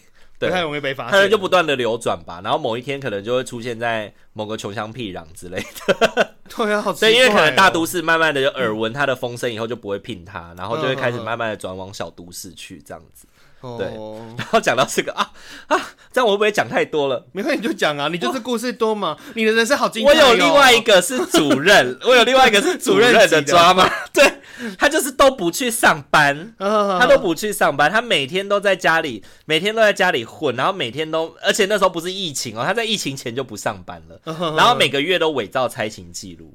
[0.48, 13.26] 不太容易被发现，他就不断的流转吧，然后某一天可能就会出现在某个穷乡僻壤之类的， 对啊，所以因为可能大都市慢慢的有耳闻他的风声以后就不会聘他，然后就会开始慢慢的转往小都市去这样子。
[13.78, 13.86] 对，
[14.40, 15.32] 然后讲到这个啊
[15.70, 15.78] 啊，
[16.12, 17.24] 这样我会不会讲太多了？
[17.32, 20.12] 没关系，你就讲啊，你就是故事多嘛，你的人生好精彩。
[20.12, 24.41] 我有另外一个是主任， 我有另外一个是主任的抓嘛，对，
[24.78, 34.22] 他就是都不去上班， 他都不去上班，他每天都在家里，每天都在家里混，然后每天都，而且那时候不是疫情哦，他在疫情前就不上班了，
[34.56, 36.54] 然后每个月都伪造差勤记录。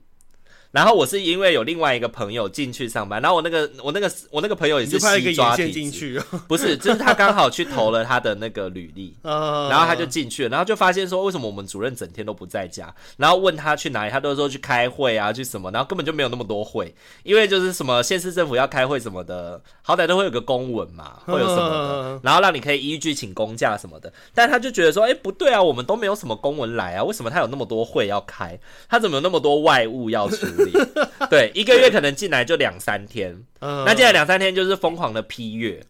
[0.70, 30.72] 然后我是因为有另外一个朋友进去上班，然后我那个我那个我那个朋友也是西抓进去， 不是，就是他刚好去投了他的那个履历，然后他就进去了，然后就发现说为什么我们主任整天都不在家，然后问他去哪里，他都说去开会啊，去什么，然后根本就没有那么多会，因为就是什么县市政府要开会什么的，好歹都会有个公文嘛，会有什么的，然后让你可以依据请公假什么的，但他就觉得说，哎，不对啊，我们都没有什么公文来啊，为什么他有那么多会要开，他怎么有那么多外务要处理？
[31.30, 35.84] 对，一个月可能进来就两三天，那进来两三天就是疯狂的批阅，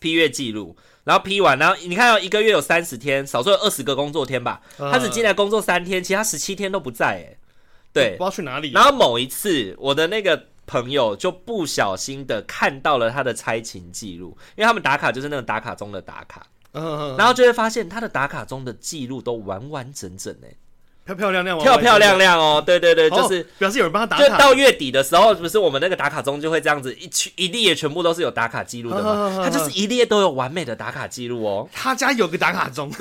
[0.00, 7.36] 批阅记录，然后批完，然后你看到一个月有三十天，少说有二十个工作天吧，他只进来工作三天，其他十七天都不在，哎，
[7.92, 8.72] 对，不知道去哪里。
[8.72, 20.54] 然后某一次，我的那个朋友就不小心的看到了他的差勤记录，因为他们打卡就是那种打卡中的打卡，然后就会发现他的打卡中的记录都完完整整，哎。
[21.14, 24.28] 漂漂亮亮，漂漂亮亮哦，对对对，就是表示有人帮他打卡。
[24.28, 29.40] 就到月底的时候，不是我们那个打卡中就会这样子一去一列全部都是有打卡记录的嘛？
[29.42, 31.66] 他就是一列都有完美的打卡记录哦。
[31.72, 32.92] 他家有个打卡钟，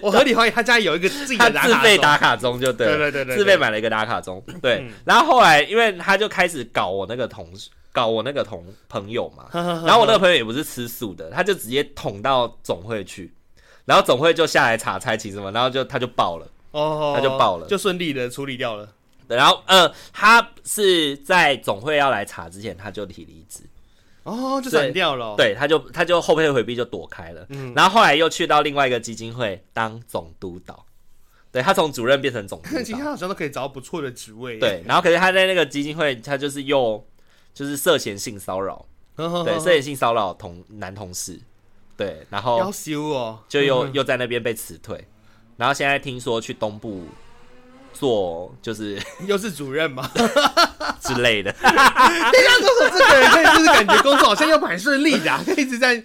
[0.00, 4.42] 我合理怀疑他家有一个自己的打卡钟，自备打卡钟就对，对对对，自备买了一个打卡钟。
[4.60, 13.32] 对，然后后来因为他就开始搞我那个同事，搞我那个同朋友嘛，然后我那个朋友也不是吃素的，他就直接捅到总会去。
[13.84, 18.88] 然后总会就下来查差勤什么，然后就他就爆了，哦，他就爆了，就顺利的处理掉了。
[19.28, 23.62] 对，然后呃，他是在总会要来查之前，他就提离职，
[24.24, 25.34] 哦，就闪掉了。
[25.36, 27.46] 对，他就他就后背回避就躲开了。
[27.48, 30.84] 嗯，然后后来又去到另外一个基金会当总督导，
[31.50, 34.58] 对，他从主任变成总督导， 其实他好像都可以找到不错的职位。
[34.58, 37.04] 对，然后可是他在那个基金会，他就是又
[37.54, 38.84] 就是涉嫌性骚扰。
[39.16, 41.38] 对，涉嫌性骚扰同男同事，
[41.96, 45.06] 对，然后要修哦，就又又在那边被辞退，
[45.56, 47.04] 然后现在听说去东部
[47.92, 50.10] 做，就是 又是主任嘛
[51.00, 51.54] 之类的。
[51.62, 55.96] 人家都说这个人可以，就是感觉工作好像又蛮顺利的，一直在，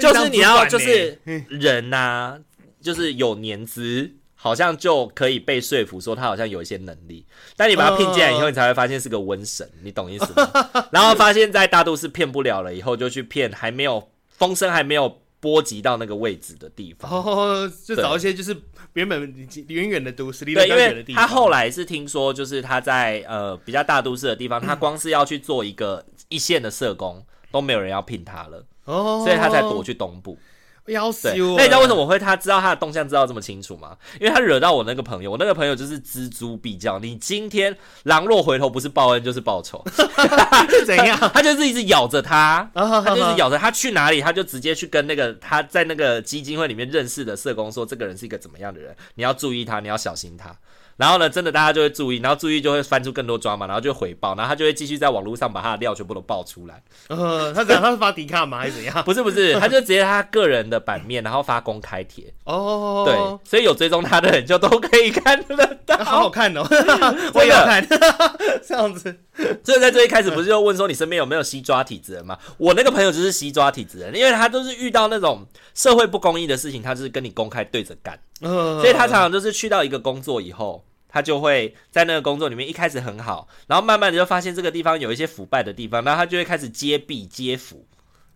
[0.00, 1.18] 就是你要就是
[1.48, 2.38] 人呐，
[2.80, 4.16] 就是有年资。
[4.42, 7.26] 好像就可以被说服，说他好像有一些能力，
[7.58, 10.88] 但你把他聘进来以后，你才会发现是个瘟神，你懂意思吗？
[10.90, 14.08] 然后发现，在大都市骗不了了以后，就去骗还没有
[14.40, 18.56] 风声还没有波及到那个位置的地方，哦，就找一些就是
[18.94, 19.34] 原本
[19.68, 27.22] 远远的都市，对，因为他后来是听说，就是他在呃比较大都市的地方，他光是要去做一个一线的社工，
[27.52, 30.38] 都没有人要聘他了，哦，所以他才躲去东部。
[30.86, 31.28] 要死！
[31.28, 33.96] 那你知道为什么我会他知道他的动向知道这么清楚吗？
[34.20, 36.98] 因为他惹到我那个朋友，我那个朋友就是锱铢必较。
[36.98, 39.84] 你今天狼若回头，不是报恩就是报仇，
[40.86, 41.18] 怎样？
[41.32, 50.54] 他就是一直咬着他，他就是咬着他去哪里，他就直接去跟那个他在那个基金会里面认识的社工说，这个人是一个怎么样的人，你要注意他，你要小心他。
[51.00, 56.82] 然后呢，真的大家就会注意，然后注意就会翻出更多抓嘛，然后就回报，然后他就会继续在网络上把他的料全部都爆出来。
[57.08, 57.82] 呃，他怎样？
[57.82, 58.58] 他是发迪卡吗？
[58.58, 59.02] 还是怎样？
[59.04, 62.30] 不 是不是，他就直接他个人的版面，然后发公开帖。
[62.44, 65.96] 哦，对，所以有追踪他的人就都可以看得到。
[66.04, 66.62] 好好看哦，
[67.32, 67.82] 我也要看。
[68.62, 69.18] 这样子，
[69.64, 72.38] 所以在最一开始不是就问说你身边有没有西抓体质人吗？
[72.58, 78.18] 我那个朋友就是西抓体质人，因为他都是遇到那种社会不公义的事情，他就是跟你公开对着干。
[78.40, 80.84] 所以他常常就是去到一个工作以后。
[81.10, 87.84] 他就会在那个工作里面一开始很好，然后慢慢的就发现这个地方有一些腐败的地方，然后他就会开始揭弊揭腐，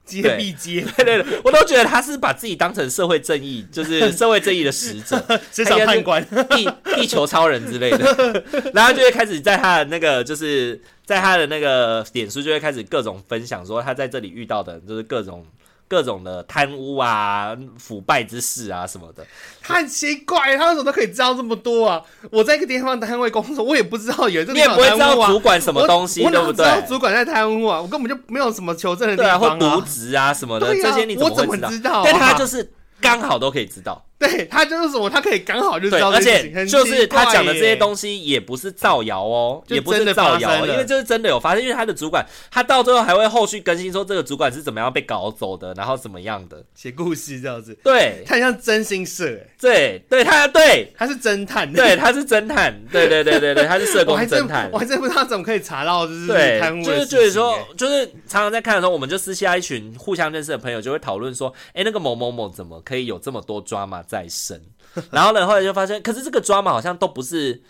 [0.05, 5.19] 揭弊揭，对 对对，我都觉得他是把自己当成社会正义，就是社会正义的使者，
[5.53, 15.47] 职场判官、地地球超人之类的， 然后就会开始在他的那个就是在他的那个点书就会开始各种分享说他在这里遇到的就是各种。
[15.87, 19.25] 各种的贪污啊、腐败之事啊什么的，
[19.63, 22.03] 他很奇怪，他为什么都可以知道这么多啊？
[22.31, 26.67] 我在一个地方单位工作，我也不知道有这个、啊，你也不会知道主管什么东西，对不对？
[26.89, 29.49] 主管在贪污啊，我根本就没有什么求证的地方啊，或
[29.81, 31.47] 渎职啊什么的，啊、这些你怎么会知道？
[31.47, 32.03] 我怎么知道啊？
[32.05, 34.05] 但他就是刚好都可以知道。
[34.29, 41.63] 对，他就是什么，他可以刚好就知道，而且就是他讲的这些东西也不是造谣哦，也不是造谣，因为就是真的有发生。
[41.63, 46.63] 因为他的主管，他到最后还会后续更新说这个主管是怎么样被搞走的，然后怎么样的。
[46.75, 47.77] 写故事这样子。
[47.83, 50.93] 对，他像真心社，对，对他对。
[50.97, 54.69] 他是侦探，对他是侦探，对对对对对，他是社工侦探。
[54.73, 64.63] 我还真不知道怎么可以查到，就是对，就是就是说，就是常常在看的时候，我们就私下一群互相认识的朋友就会讨论说，哎，那个某某某怎么可以有这么多 drama 在身？
[65.11, 67.61] 然后呢，后来就发现，可是这个 drama 好像都不是，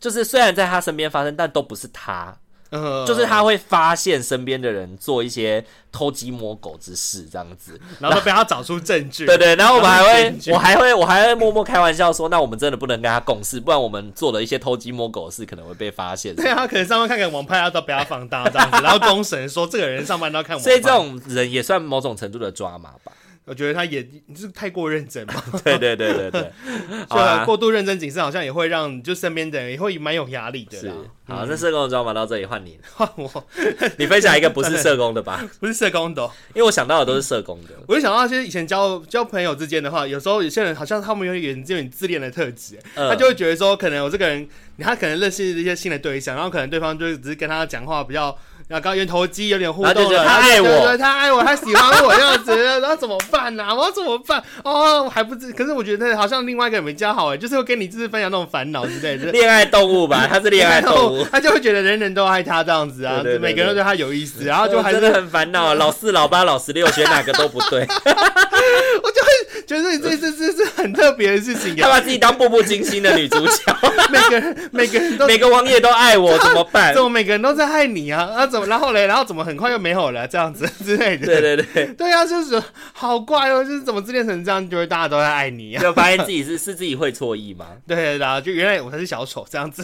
[0.00, 2.36] 就是虽然在他身边发生，但都不是他，
[2.70, 9.26] 呃、就是他会发现身边的人做一些偷鸡摸狗之事，这样子，然后被他找出证据。
[9.26, 16.34] 对对，然后我们还会，我还会，我还会默默开玩笑说，那我们真的不能跟他共事，不然我们做了一些偷鸡摸狗的事，可能会被发现。
[16.34, 20.68] 对啊，可能上班看看网拍，他都不要放大这样子，然后公审说这个人上班都要看网拍。
[20.68, 23.12] 所以这种人也算某种程度的 drama 吧。
[23.44, 26.52] 我觉得他也你是太过认真嘛， 对对对对对，
[27.10, 30.78] 就、 啊、过度认真谨慎，好像也会让就身边的人也会蛮有压力的。
[30.78, 30.88] 是，
[31.26, 33.44] 好，那社工的抓马到这里换你，换我，
[33.98, 35.44] 你分享一个不是社工的吧？
[35.58, 36.22] 不是社工的，
[36.54, 37.70] 因为我想到的都是社工的。
[37.88, 48.38] 我就想到，其实以前交交朋友之间的话，有时候有些人好像他们有点这种自恋的特质，嗯、他就会觉得说，可能我这个人，他可能认识一些新的对象，然后可能对方就只是跟他讲话比较。
[48.68, 53.66] 然后刚圆头肌有点互动了，他爱我，他爱我，他喜欢我这样子，然后怎么办呢？
[53.74, 54.42] 我要怎么办？
[54.64, 55.52] 哦，还不知。
[55.52, 59.30] 可是我觉得好像另外一个人比较好哎，就是会跟你就是分享那种烦恼之类的。
[59.32, 65.74] 恋爱动物吧， 他是恋爱动物， 他就会觉得人人都爱他这样子啊，每个人都对他有意思，然后就还是很烦恼。
[65.82, 67.80] 老四、老八、老十六，选哪个都不对。
[69.02, 71.74] 我就会觉得这这这是很特别的事情。
[71.76, 73.76] 他把自己当步步惊心的女主角，
[74.10, 76.94] 每个人每个人都每个王爷都爱我，怎么办？
[76.94, 78.28] 怎么每个人都在爱你啊？
[78.36, 78.66] 啊怎么？
[78.72, 80.28] 然后嘞，然后怎么很快又没有了？
[80.28, 81.26] 这样子 之类的。
[81.26, 82.62] 对对对，对啊，就是
[82.92, 85.82] 好怪哦，就是怎么自恋成这样，就是大家都在爱你啊？
[85.82, 87.66] 就发现自己是是自己会错意吗？
[87.88, 89.82] 对，然后就原来我才是小丑这样子。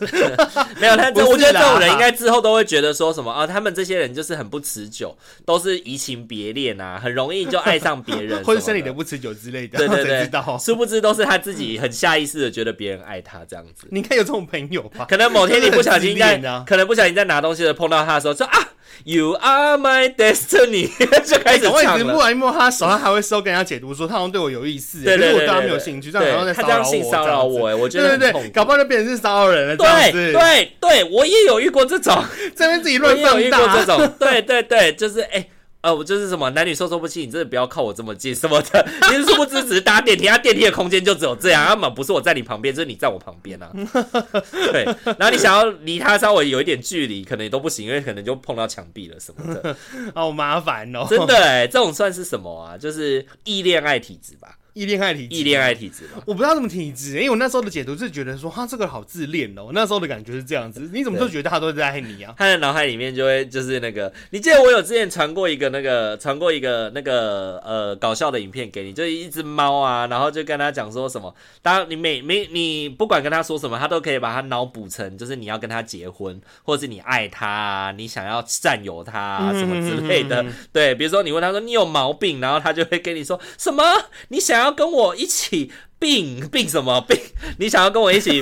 [0.78, 3.46] 没有，他我觉得这种人应该之后都会觉得说什么啊？
[3.46, 9.78] 他们这些人就是很不持久，都是移情别恋啊，很容易就爱上别人，或者生理的不持久之类的。
[9.78, 13.87] 对对对，殊不知都是他自己很下意识的觉得别人爱他这样子。
[13.90, 15.07] 你看有这种朋友吧？
[15.09, 18.58] 可能某天你不小心在，可能不小心在拿东西的碰到他的时候说啊。
[19.05, 20.90] You are my destiny，
[21.25, 22.14] 就开始唱了。
[22.14, 27.11] 我一直摸他手上，还会收跟人家解读说他好像对我有意思，可是我对他没有兴趣，这样然后在骚扰我。
[27.11, 29.76] 骚扰我，哎，我觉得对对对，搞不好就变成是骚扰人了。
[29.76, 30.32] 对对
[30.80, 32.22] 对，我也有遇过这种，
[32.55, 33.76] 这边自己乱放大。
[33.76, 35.47] 这种，对对对，就是哎，
[35.81, 38.85] 呃，我就是什么男女授受不亲，你真的不要靠我这么近什么的。
[39.11, 43.70] 你是殊不知只是搭电梯，他电梯的空间就只有这样，要么不是我在你旁边，就是你在我旁边啊。
[44.72, 49.76] 对，然后你想要离他稍微有一点距离，可能也都不行，因为可能就碰到墙壁了什么的，
[50.16, 51.07] 好麻烦哦。
[51.09, 52.76] 真的哎，这种算是什么啊？
[52.76, 54.57] 就是异恋爱体质吧。
[54.75, 59.64] 异恋爱体质，异恋爱体质，我不知道什么体质，因为我那时候的解读是觉得说，他这个好自恋哦。
[59.66, 62.35] 我那时候的感觉是这样子，你怎么就觉得他都在爱你啊？
[62.39, 80.45] 他的脑海里面就会就是那个，你记得我有之前传过一个那个传过一个那个呃搞笑的影片给你，就是一只猫啊，然后就跟他讲说什么，当你每每你不管跟他说什么，他都可以把他脑补成就是你要跟他结婚，或者是你爱他啊，你想要占有他啊，什么之类的。
[80.73, 83.83] 对，比如说你问他说你有毛病，然后他就会跟你说什么，
[84.29, 85.71] 你想要跟我一起。
[86.01, 87.19] 病病什么病？
[87.59, 88.41] 你想要跟我一起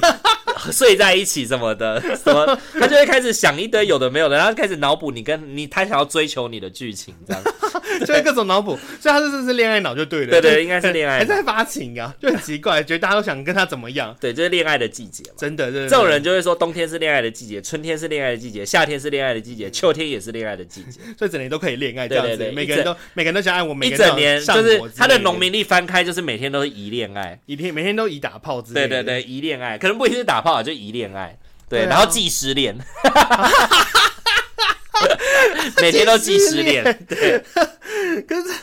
[0.72, 2.00] 睡在一起什么的？
[2.16, 2.58] 什么？
[2.74, 7.42] 他就会开始想一堆有的没有的，然后开始脑补你跟你他想要追求你的剧情，这样，
[8.06, 8.78] 就会各种脑补。
[9.00, 10.30] 所以他这是是恋爱脑就对了。
[10.30, 14.14] 对对，应该是恋爱，还在发情啊，就很奇怪，觉得大家都想跟他怎么样？
[14.20, 15.36] 对，就是恋爱的季节嘛。
[15.36, 22.08] 真的，这种人就会说，冬天是恋爱的季节，春天是恋爱的季节，夏天是恋爱的季节，秋天也是恋爱的季节， 所以整年都可以恋爱。
[22.08, 27.38] 这样子，每个人都每个人都想爱我，每一整年就是他的农民历翻开，就是每天都是一恋爱。
[27.46, 31.38] 一天每天都以打炮之类，对对对，疑恋爱，可能不一定是打炮，就一恋爱，
[31.68, 32.76] 对，然后既失恋，
[35.80, 37.42] 每天都既失恋，对，
[38.26, 38.54] 可是。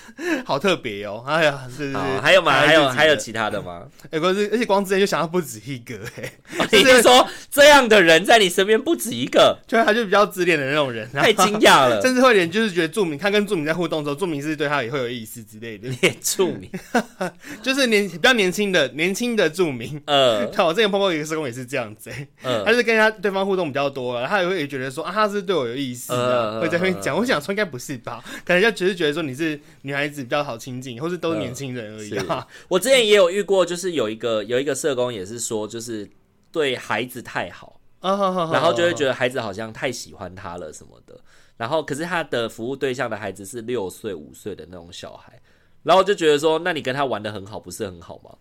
[0.46, 1.24] 好特别哦！
[1.26, 2.52] 哎呀，是是，还有吗？
[2.52, 3.82] 还有还有其他的吗？
[4.12, 6.32] 哎，不是，而且光之前就想到不止一个哎。
[6.72, 9.58] 你是说这样的人在你身边不止一个？
[9.68, 15.90] 就他就比较自恋的那种人，太惊讶了， 甚至会有点就是觉得著名，他跟著名在互动的时候，著名是对他也会有意思之类的。
[16.02, 16.70] 也著名，
[17.64, 20.00] 就是年比较年轻的年轻的著名。
[20.06, 22.12] 呃，看我之前碰过一个社工也是这样子，
[22.44, 27.16] 嗯，他是跟他对方互动比较多，他也会觉得说啊，他是对我有意思的，会在那边讲。
[27.16, 28.24] 我想说应该不是吧？
[28.46, 30.24] 可能人家只是觉得说你是女孩子。
[30.24, 32.48] 比较好亲近，或是都是年轻人而已，啊。
[32.70, 36.10] 我之前也有遇过，就是有一个有一个社工也是说，就是
[36.50, 41.20] 对孩子太好，然后就会觉得孩子好像太喜欢他了什么的。
[41.58, 45.42] 然后可是他的服务对象的孩子是六岁五岁的那种小孩，
[45.84, 48.32] 然后就觉得说，那你跟他玩的很好，不是很好吗？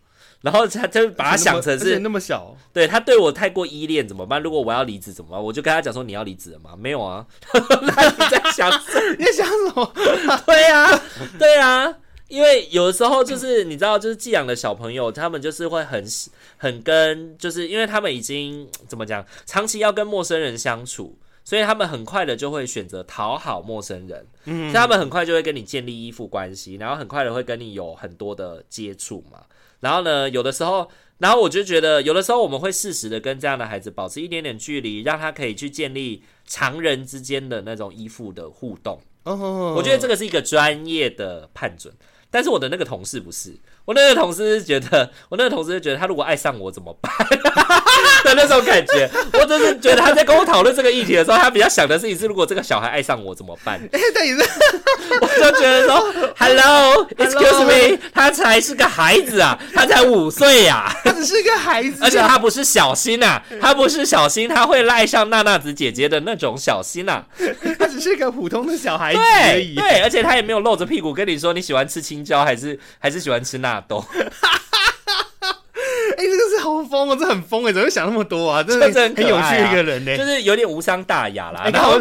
[0.42, 4.42] 然后他就把他想成是那么小，对，他对我太过依恋怎么办？
[4.42, 5.42] 如果我要离职怎么办？
[5.42, 6.76] 我就跟他讲说，你要离职了吗？
[6.76, 7.24] 没有啊，
[7.54, 8.68] 那你在想
[9.18, 9.92] 你在想什么？
[10.44, 11.02] 对啊，
[11.38, 11.94] 对啊，
[12.26, 16.04] 因为有的时候就是你知道，就是寄养的小朋友，他们就是会很
[16.56, 29.38] 很跟，就是因为他们已经怎么讲，长期要跟陌生人相处，所以他们很快的就会选择讨好陌生人，嗯，所以他们很快就会跟你建立依附关系，然后很快的会跟你有很多的接触嘛。
[29.82, 39.00] 然后呢，有的时候，然后我就觉得，有的时候我们会适时的跟这样的孩子保持一点点距离，让他可以去建立常人之间的那种依附的互动。
[39.24, 39.76] Oh, oh, oh, oh.
[39.78, 41.92] 我觉得这个是一个专业的判准，
[42.30, 43.56] 但是我的那个同事不是。
[43.84, 47.12] 我那个同事是觉得，我那个同事就觉得， 他如果爱上我怎么办
[48.24, 49.10] 的那种感觉。
[49.32, 53.80] 我只是觉得他在跟我讨论这个议题的时候，他比较想的事情是，如果这个小孩爱上我怎么办？
[53.92, 54.40] 哎，对也是，
[55.20, 67.24] 我就觉得说，Hello，Excuse me，他才是个孩子啊，他才五岁呀，他只是个孩子，而且他不是小新呐，他不是小新，他会赖上娜娜子姐姐的那种小新呐，
[67.78, 69.74] 他只是个普通的小孩子而已。
[69.74, 74.04] 对，而且他也没有露着屁股跟你说你喜欢吃青椒还是还是喜欢吃纳豆。
[76.14, 78.62] 哎、欸，这个是好疯哦，这很疯哎，怎么会想那么多啊？
[78.62, 81.68] 真的很有趣一个人呢，就是有点无伤大雅啦。
[81.72, 82.00] 然后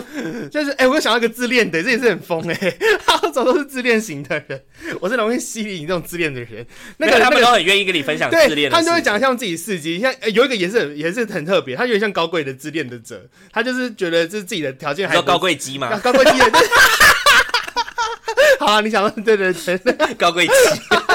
[0.52, 4.62] 就是哎，我又想到一个自恋的，这也是很疯哎， 他走都是自恋型的人，
[5.00, 6.66] 我是容易吸引你这种自恋的人。
[6.98, 16.52] 那个他们都很愿意跟你分享自恋，他们就会讲像自己事迹，像有一个也是也是很特别，他有点像高贵的自恋的者，他就是觉得就是自己的条件还有高贵鸡嘛，高贵鸡的。
[18.60, 20.54] 好、啊，你想问对对对，高贵鸡，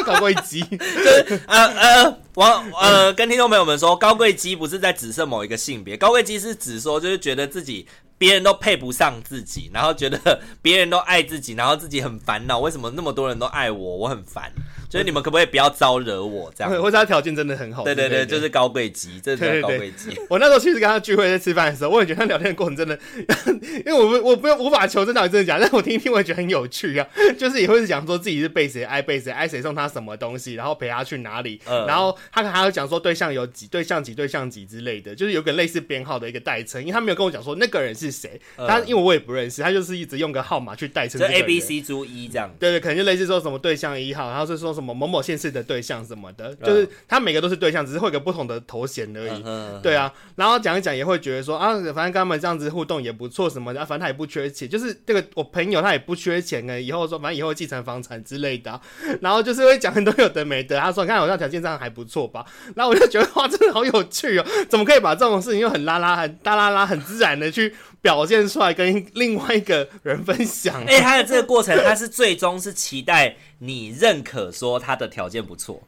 [0.06, 2.44] 高贵鸡，就是呃呃，我
[2.80, 14.52] 呃跟听众朋友们说，高贵鸡不是在指涉某一个性别，高贵鸡是指说就是觉得自己别人都配不上自己，然后觉得别人都爱自己，然后自己很烦恼，为什么那么多人都爱我，我很烦。
[14.90, 16.70] 所以你们可不可以不要招惹我这样？
[16.82, 17.84] 或者他条件真的很好。
[17.84, 20.16] 对对对，就是高贵级，真的高贵级。
[20.30, 22.98] 我那时候其实跟他聚会在吃饭的时候，我也觉得他聊天的过程真的，
[23.84, 27.06] 因为我不我不用无法求证到底真的假，但我听一听我也觉得很有趣啊。
[27.38, 42.54] 就是也会是讲说自己是被谁爱，被谁爱，谁送他什么东西，然后陪他去哪里，然后他还会讲说对象有几对象几对象几之类的，就是有个类似编号的一个代称，因为他没有跟我讲说那个人是谁，他因为我也不认识，他就是一直用个号码去代称，就 A B C 猪一这样。
[42.58, 44.75] 对对，可能就类似说什么对象一号，然后是说。
[44.76, 49.42] 什么某某县市的对象什么的，就是他每个都是对象，只是会有个不同的头衔而已。
[49.82, 58.80] 对啊，然后讲一讲也会觉得说啊，反正跟他们这样子互动也不错什么的，反正他也不缺钱，就是这个我朋友他也不缺钱呢，以后说反正以后继承房产之类的、啊，
[59.20, 60.78] 然后就是会讲很多有的没的。
[60.78, 67.74] 他说你看我这条件上还不错吧，然后我就觉得哇，真的好有趣哦，怎么可以把这种事情又很拉拉、很大拉拉、很自然的去。
[68.06, 75.82] 表现出来跟另外一个人分享，哎，他的这个过程，他是最终是期待你认可说他的条件不错，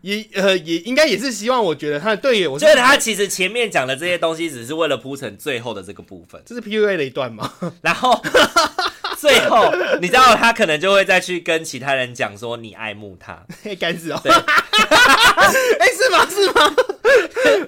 [0.00, 7.52] 也呃也应该也是希望我觉得他对我觉得他其实前面讲的这些东西只是为了铺成最后的这个部分，这是 PUA 的一段吗？
[7.82, 8.18] 然后
[9.20, 13.44] 最后你知道他可能就会再去跟其他人讲说你爱慕他，
[13.78, 16.74] 该死哦， 哎是吗是吗？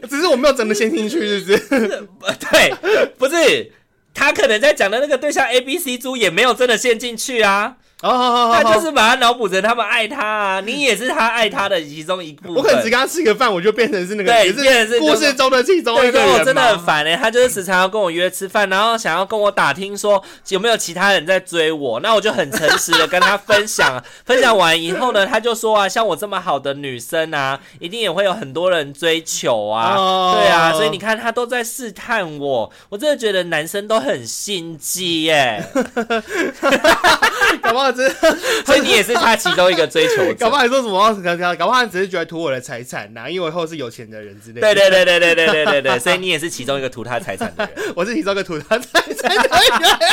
[0.09, 2.09] 只是我没有真的陷进去，是不是？
[2.51, 2.75] 对，
[3.19, 3.71] 不是。
[4.15, 7.77] 他可能在讲的那个对象 A、B、C 猪也没有真的陷进去啊。
[8.03, 12.55] 哦，他就是把他脑补成他们爱他啊，你也是他爱他的其中一部分。
[12.55, 16.33] 我可能只跟他吃个饭，我就变成是那个，对，变成是故事中的其中一个人。
[16.33, 35.63] 我真的很烦哎，他就是时常要跟我约吃饭，然后想要跟我打听说有没有其他人在追我，那我就很诚实的跟他分享， 分享完以后呢，他就说啊，像我这么好的女生啊，一定也会有很多人追求啊，对啊，所以你看他都在试探我，我真的觉得男生都很心机耶。
[37.61, 37.89] 搞不好。
[38.66, 41.55] 所以你也是他其中一个追求者， 搞不好你说什么？
[41.57, 44.74] 搞不好你只是觉得图我的财产呐，因为以后是有钱的人之类的。
[44.74, 47.93] 对对对对对对对对对，所以你也是其中一个图他财产的人。
[47.97, 50.09] 我是其中一个图他财产的人。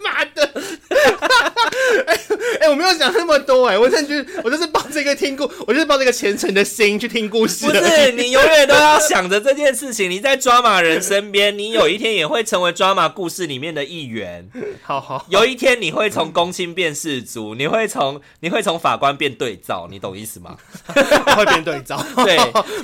[0.00, 0.50] 妈的！
[2.06, 2.18] 哎
[2.60, 7.66] 哎，我没有讲那么多哎，我真的 我就是抱这个听故，我就是抱这个虔诚的心去听故事。
[7.66, 10.10] 不是， 你永远都要想着这件事情。
[10.10, 14.48] 你在抓马人身边，你有一天也会成为抓马故事里面的一员。
[14.82, 20.56] 好好，有一天你会从公卿变士卒，你会从你会从法官变对照，你懂意思吗？
[21.36, 22.36] 会变对照，对，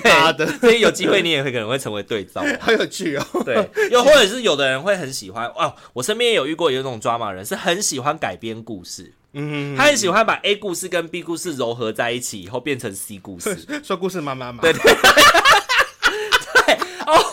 [0.04, 3.24] 妈的，所以有机会你也会可能会成为对照，好有趣哦。
[3.44, 8.97] 对，又或者是有的人会很喜欢哦，我身边也有遇过有一种抓马人，是很喜欢改编故事。
[9.40, 14.60] 嗯，他很喜欢把 A 故事跟 B 故事糅合在一起，以后变成 C 故事， 说故事妈妈嘛。
[14.60, 16.74] 对对对，
[17.06, 17.24] 哦，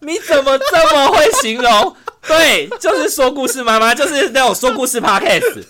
[0.00, 1.96] 你怎么这么会形容？
[2.26, 5.62] 对，就是说故事妈妈，就是那种说故事 Podcast。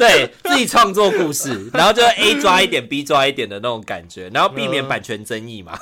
[0.00, 5.78] 对，自己创作故事， 然后就 A 抓一点，B 抓一点的那种感觉，然后避免版权争议嘛。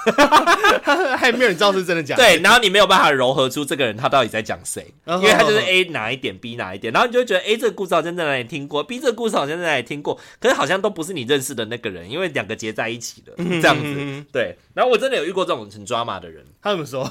[1.16, 2.22] 还没有人知道是真的假的。
[2.24, 14.24] 对，然后你没有办法糅合出这个人他到底在讲谁，因为他就是 A 哪一点，B 哪一点，然后你就会觉得 A 这个故事好像在哪里听过，B 这个故事好像在哪里听过，可是好像都不是你认识的那个人，因为两个结在一起了这样子。
[14.32, 17.08] 对，然后我真的有遇过这种很抓马的人，他怎么说？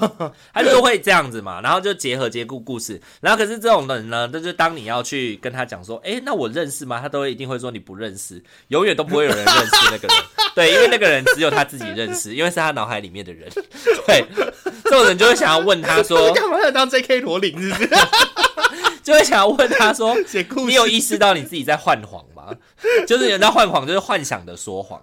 [0.52, 6.97] 他就会这样子嘛，然后就结合结构故事，然后可是这种人呢，就是当你要去跟他讲说，哎，那我认识吗？
[7.00, 10.16] 他都一定会说你不认识，永远都不会有人认识那个人。
[10.54, 13.48] 对，因为那个人只有他自己认识，因为是他脑海里面的人。
[14.06, 14.24] 对，
[14.84, 17.20] 这种人就会想要问他说： “干嘛要当 J.K.
[17.20, 17.90] 罗琳？”是不是？
[19.02, 20.14] 就会想要问他说：
[20.66, 22.54] “你有意识到你自己在幻谎吗？
[23.06, 25.00] 就是人家幻谎，就是幻想的说谎，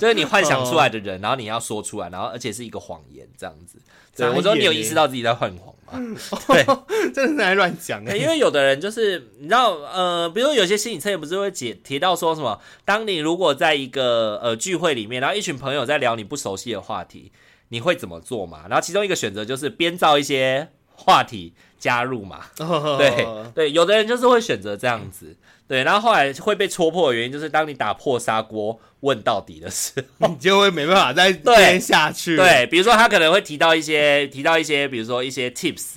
[0.00, 3.78] 就是你幻想出来的人，然后你要说出来，然后而且是一个谎言这样子。”
[4.16, 6.18] 对，我说你有意识到自己在幻谎 吗？
[6.48, 6.64] 对，
[7.12, 8.16] 真的是在乱讲哎。
[8.16, 17.32] 因为有的人就是你知道，呃，比如说有些心理测验不是会解提到说什么，当你如果在一个呃聚会里面，然后一群朋友在聊你不熟悉的话题，
[17.68, 18.64] 你会怎么做嘛？
[18.68, 20.68] 然后其中一个选择就是编造一些
[21.02, 22.46] 话题加入嘛。
[22.56, 25.36] 对对，有的人就是会选择这样子。
[25.68, 32.36] 对，然后后来会被戳破的原因就是，当你打破砂锅问到底的时候， 你就会没办法再 编下去。
[32.36, 35.94] 对，比如说他可能会提到一些，提到一些，比如说一些 tips，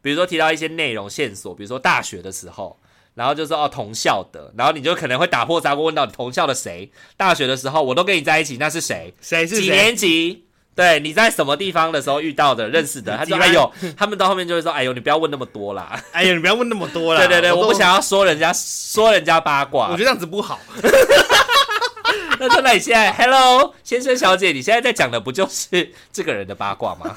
[0.00, 2.78] 比如说提到一些内容线索，比如说大学的时候，
[3.14, 9.12] 然后就说哦同校的，然后你就可能会打破砂锅问到底同校的谁，大学的时候我都跟你在一起，那是谁？
[9.20, 9.62] 谁是谁？
[9.62, 10.45] 几年级？
[10.76, 13.16] 对，你在什么地方的时候遇到的、认识的？
[13.16, 17.20] 他说：“哎呦，他们到后面就会说：‘哎呦，你不要问那么多啦！’ 哎呦，你不要问那么多啦！
[17.20, 20.60] 对对对，我，我不想要说人家说人家八卦，我觉得这样子不好。
[22.38, 27.16] 那说那你现在，Hello，先生小姐，你现在在讲的不就是这个人的八卦吗？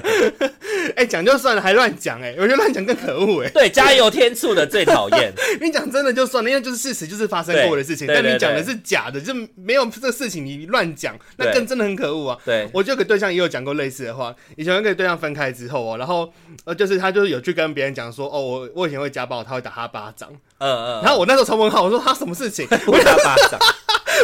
[0.00, 0.48] 对，
[0.90, 3.50] 哎、欸，讲就算了，还乱讲，哎，我觉得乱讲更可恶，哎。
[3.50, 5.32] 对，加油添醋的最讨厌。
[5.60, 8.06] 你讲真的就算了，因为就是事实，就是发生过的事情。
[8.06, 12.38] 但你讲的是假的，就没有这个事情，你乱讲，那更真的很可恶啊。
[12.44, 14.34] 对，我就跟对象也有讲过类似的话。
[14.56, 16.32] 以前跟对象分开之后哦，然后
[16.64, 20.28] 呃，就是他就是有去跟别人讲说，哦，我我以前会家暴，他会打他巴掌。
[20.58, 21.02] 嗯嗯。
[21.02, 22.66] 然后我那时候超问号，我说他什么事情？
[22.86, 23.58] 会打巴掌。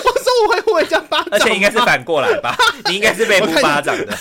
[0.05, 2.57] 我说我会互相巴掌，而且应该是反过来吧？
[2.89, 4.17] 你应该是被呼巴掌的。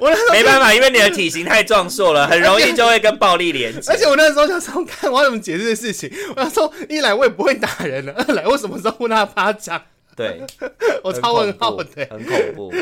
[0.00, 3.90] 我那时候没办法，因为你的体型太壮硕了，很容易就会跟暴力连接。
[3.90, 6.10] 而且我那时候想说，看我要怎么解释这事情。
[6.36, 9.80] 我想说，一来我也不会打人了，二来我什么时候呼他巴掌？
[10.14, 10.42] 对，
[11.02, 12.72] 我超问号的，很恐怖。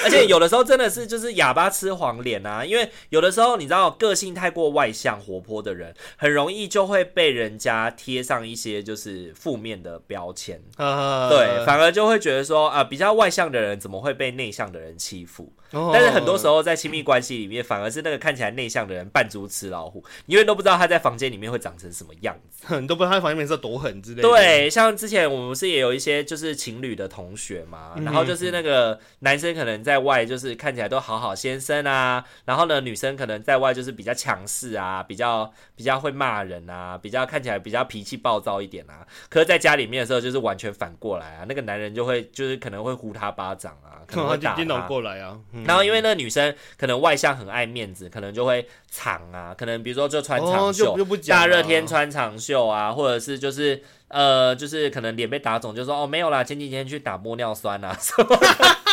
[0.04, 10.60] 而且有的时候真的是就是哑巴吃黄连啊，因为有的时候你知道个性太过外向活泼的人，很容易就会被人家贴上一些就是负面的标签。
[10.76, 15.52] 对，反而就会觉得说啊，比较外向的人怎么会被内向的人欺负？
[15.92, 24.28] 但是很多时候在亲密关系里面，反而是那个看起来内向的人扮猪吃老虎，你永远都不知道他在房间里面会长成什么样子， 你都不知道他房间里面是多狠之类的。
[24.28, 45.38] 对，像之前我们不是也有一些就是情侣的同学嘛，然后就是那个男生可能在外就是看起来都好好先生啊，然后呢女生可能在外就是比较强势啊，比较比较会骂人啊，比较看起来比较脾气暴躁一点啊，可是在家里面的时候就是完全反过来啊，那个男人就会就是可能会呼他巴掌啊， 可能会打他过来啊。
[45.64, 58.36] 然后因为那个女生可能外向很爱面子，可能就会藏啊，可能比如说就穿长袖，哦、大热天穿长袖啊，或者是就是呃就是可能脸被打肿，就说哦没有啦，前几天去打玻尿酸啊什么。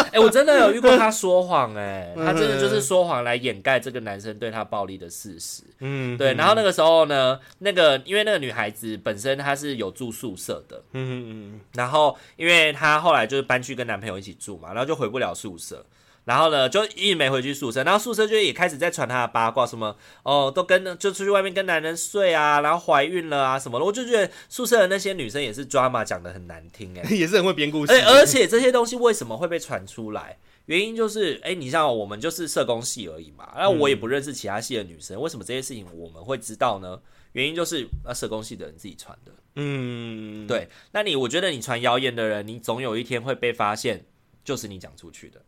[0.06, 5.62] 哎、欸，我真的有遇过他说谎，哎， 他真的就是说谎来掩盖这个男生对他暴力的事实。
[5.80, 6.34] 嗯，对。
[6.34, 15.84] 然后那个时候呢，那个因为那个女孩子本身她是有住宿舍的，嗯嗯，然后因为她后来就是搬去跟男朋友一起住嘛，然后就回不了宿舍。
[16.28, 27.92] 然后呢，就一直没回去宿舍，然后宿舍就也开始在传他的八卦，什么哦，都跟就出去外面跟男人睡啊，然后怀孕了啊什么的，我就觉得宿舍的那些女生也是 drama 讲的很难听哎， 也是很会编故事。
[28.04, 30.36] 而且这些东西为什么会被传出来？
[30.66, 37.00] 原因就是，哎，你像我们就是社工系而已嘛，那我也不认识其他系的女生，为什么这些事情我们会知道呢？
[37.32, 39.32] 原因就是那社工系的人自己传的。
[39.56, 40.68] 嗯，对。
[40.92, 44.04] 那你我觉得你传谣言的人，你总有一天会被发现，
[44.44, 45.40] 就是你讲出去的。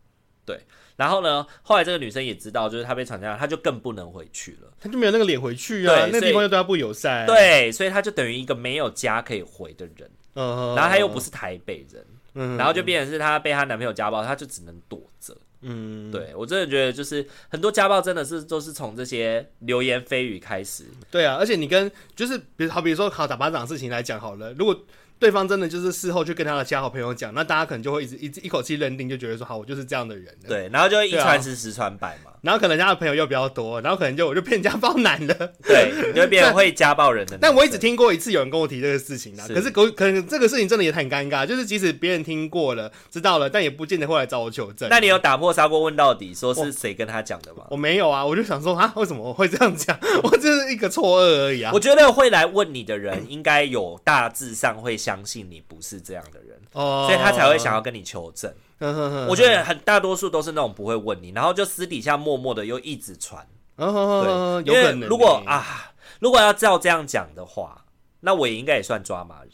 [0.45, 0.59] 对，
[0.95, 24.75] 然后呢，后来这个女生也知道，就是她被传这样，她就更不能回去了，她就没有那个脸回去啊，那个地方又对她不友善，对，所以她就等于一个没有家可以回的人，嗯，然后她又不是台北人，嗯，然后就变成是她被她男朋友家暴，她就只能躲着，嗯，对，我真的觉得就是很多家暴真的是都是从这些流言蜚语开始，对啊，而且你跟就是比如好比如说好打巴掌的事情来讲好了，如果。
[25.21, 30.35] 对方真的就是事后去跟他的家好朋友讲，那大家可能就会一直一一口气认定，就觉得说好，我就是这样的人。
[30.47, 32.30] 对，然后就会一传十，十传百嘛。
[32.41, 35.33] 然后可能他的朋友又比较多，然后可能就我就变家暴男了。
[35.63, 37.37] 对，你就会变成会家暴人的。
[37.39, 44.89] 但我一直听过一次有人跟我提这个事情啊，可是可可能这个事情真的也很尴尬，就是即使别人听过了、知道了，但也不见得会来找我求证。
[44.89, 47.75] 那你有打破砂锅问到底，说是谁跟他讲的吗我？
[47.75, 49.97] 我没有啊，我就想说啊，为什么我会这样讲？
[50.23, 51.71] 我就是一个错愕而已啊。
[51.73, 58.51] 我觉得会来问你的人，应该有大致上会相信你不是这样的人，哦，所以他才会想要跟你求证。
[59.29, 63.47] 我觉得很大多数都是那种不会问你，然后就私底下默默的又一直传。
[63.77, 65.07] 对，有可能。
[65.07, 67.85] 如果啊，如果要照这样讲的话，
[68.21, 69.51] 那我也应该也算抓马人。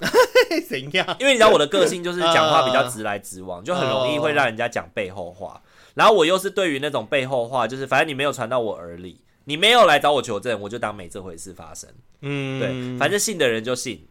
[0.68, 1.16] 怎样？
[1.18, 5.60] 因为你知道我的个性就是讲话比较直来直往，就很容易会让人家讲背后话。
[5.94, 11.90] 然后我又是对于那种背后话，就是反正你没有传到我耳里，你没有来找我求证，我就当没这回事发生。
[12.22, 14.06] 嗯，对，反正信的人就信，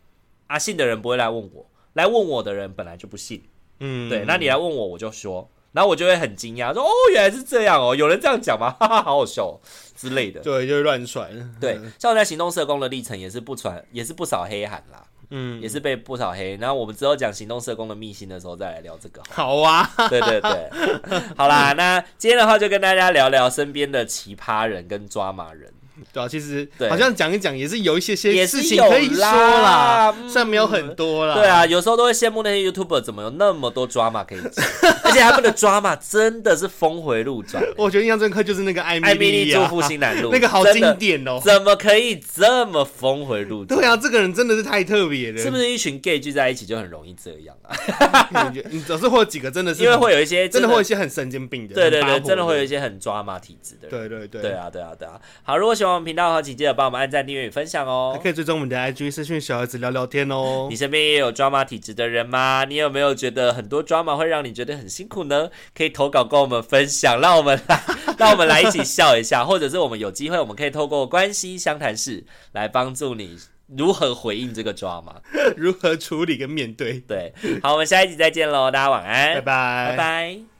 [0.47, 3.41] 啊，信的人不会来问我，来问我的人本来就不信。
[3.79, 8.71] 嗯，对，那你来问我，我就说，然后我就会很惊讶，说哦，原来是这样哦，有人这样讲吗？
[8.79, 9.59] 哈哈，好好笑哦
[9.95, 10.39] 之类的。
[10.41, 11.29] 对，就是乱传。
[11.59, 15.03] 对，像我在行动社工的历程也是不传，也是不少黑喊啦。
[15.29, 16.55] 嗯，也是被不少黑。
[16.55, 19.21] 然后我们之后讲行动社工的秘辛的时候再来聊这个。
[19.29, 20.69] 好啊，对对对，
[21.35, 25.69] 好啦，那今天的话就跟大家聊聊身边的奇葩人跟抓马人。
[26.13, 31.35] 对啊，其实好像讲一讲也是有一些些事情可以说啦，虽然没有很多啦。
[31.35, 34.65] 对啊，有时候都会羡慕那些 YouTuber 怎么有那么多 drama 可以讲，
[35.03, 37.63] 而且他们的 drama 真的是峰回路转。
[37.77, 43.79] 我觉得印象深刻就是那个艾米丽住复兴南路， 那个好经典哦，怎么可以这么峰回路转？
[43.79, 45.37] 对啊，这个人真的是太特别了。
[45.41, 48.51] 是不是一群 gay 聚在一起就很容易这样啊？
[48.71, 53.87] 你总是会有几个真的是，因为会有一些真的会有一些很神经病的，对对对，真的会有一些很 drama 体质的。
[53.87, 55.19] 对对对，对啊对啊对啊。
[55.43, 58.11] 好，如果喜欢我们频道的话，请记得帮我们按赞、订阅与分享哦。
[58.15, 60.67] 还可以追踪我们的 IG 私讯小孩子聊聊天哦。
[60.69, 62.65] 你身边也有 drama 体质的人吗？
[62.67, 65.49] 你有没有觉得很多 drama 会让你觉得很辛苦呢？
[65.75, 67.83] 可以投稿跟我们分享，让我们来，
[68.17, 73.37] 让我们来一起笑一下，或者是我们有机会，我们可以透过关系相谈室来帮助你
[73.75, 75.15] 如何回应这个 drama，
[75.55, 76.99] 如何处理跟面对。
[77.01, 80.56] 对，好，我们下一集再见喽，大家晚安，拜拜，拜拜。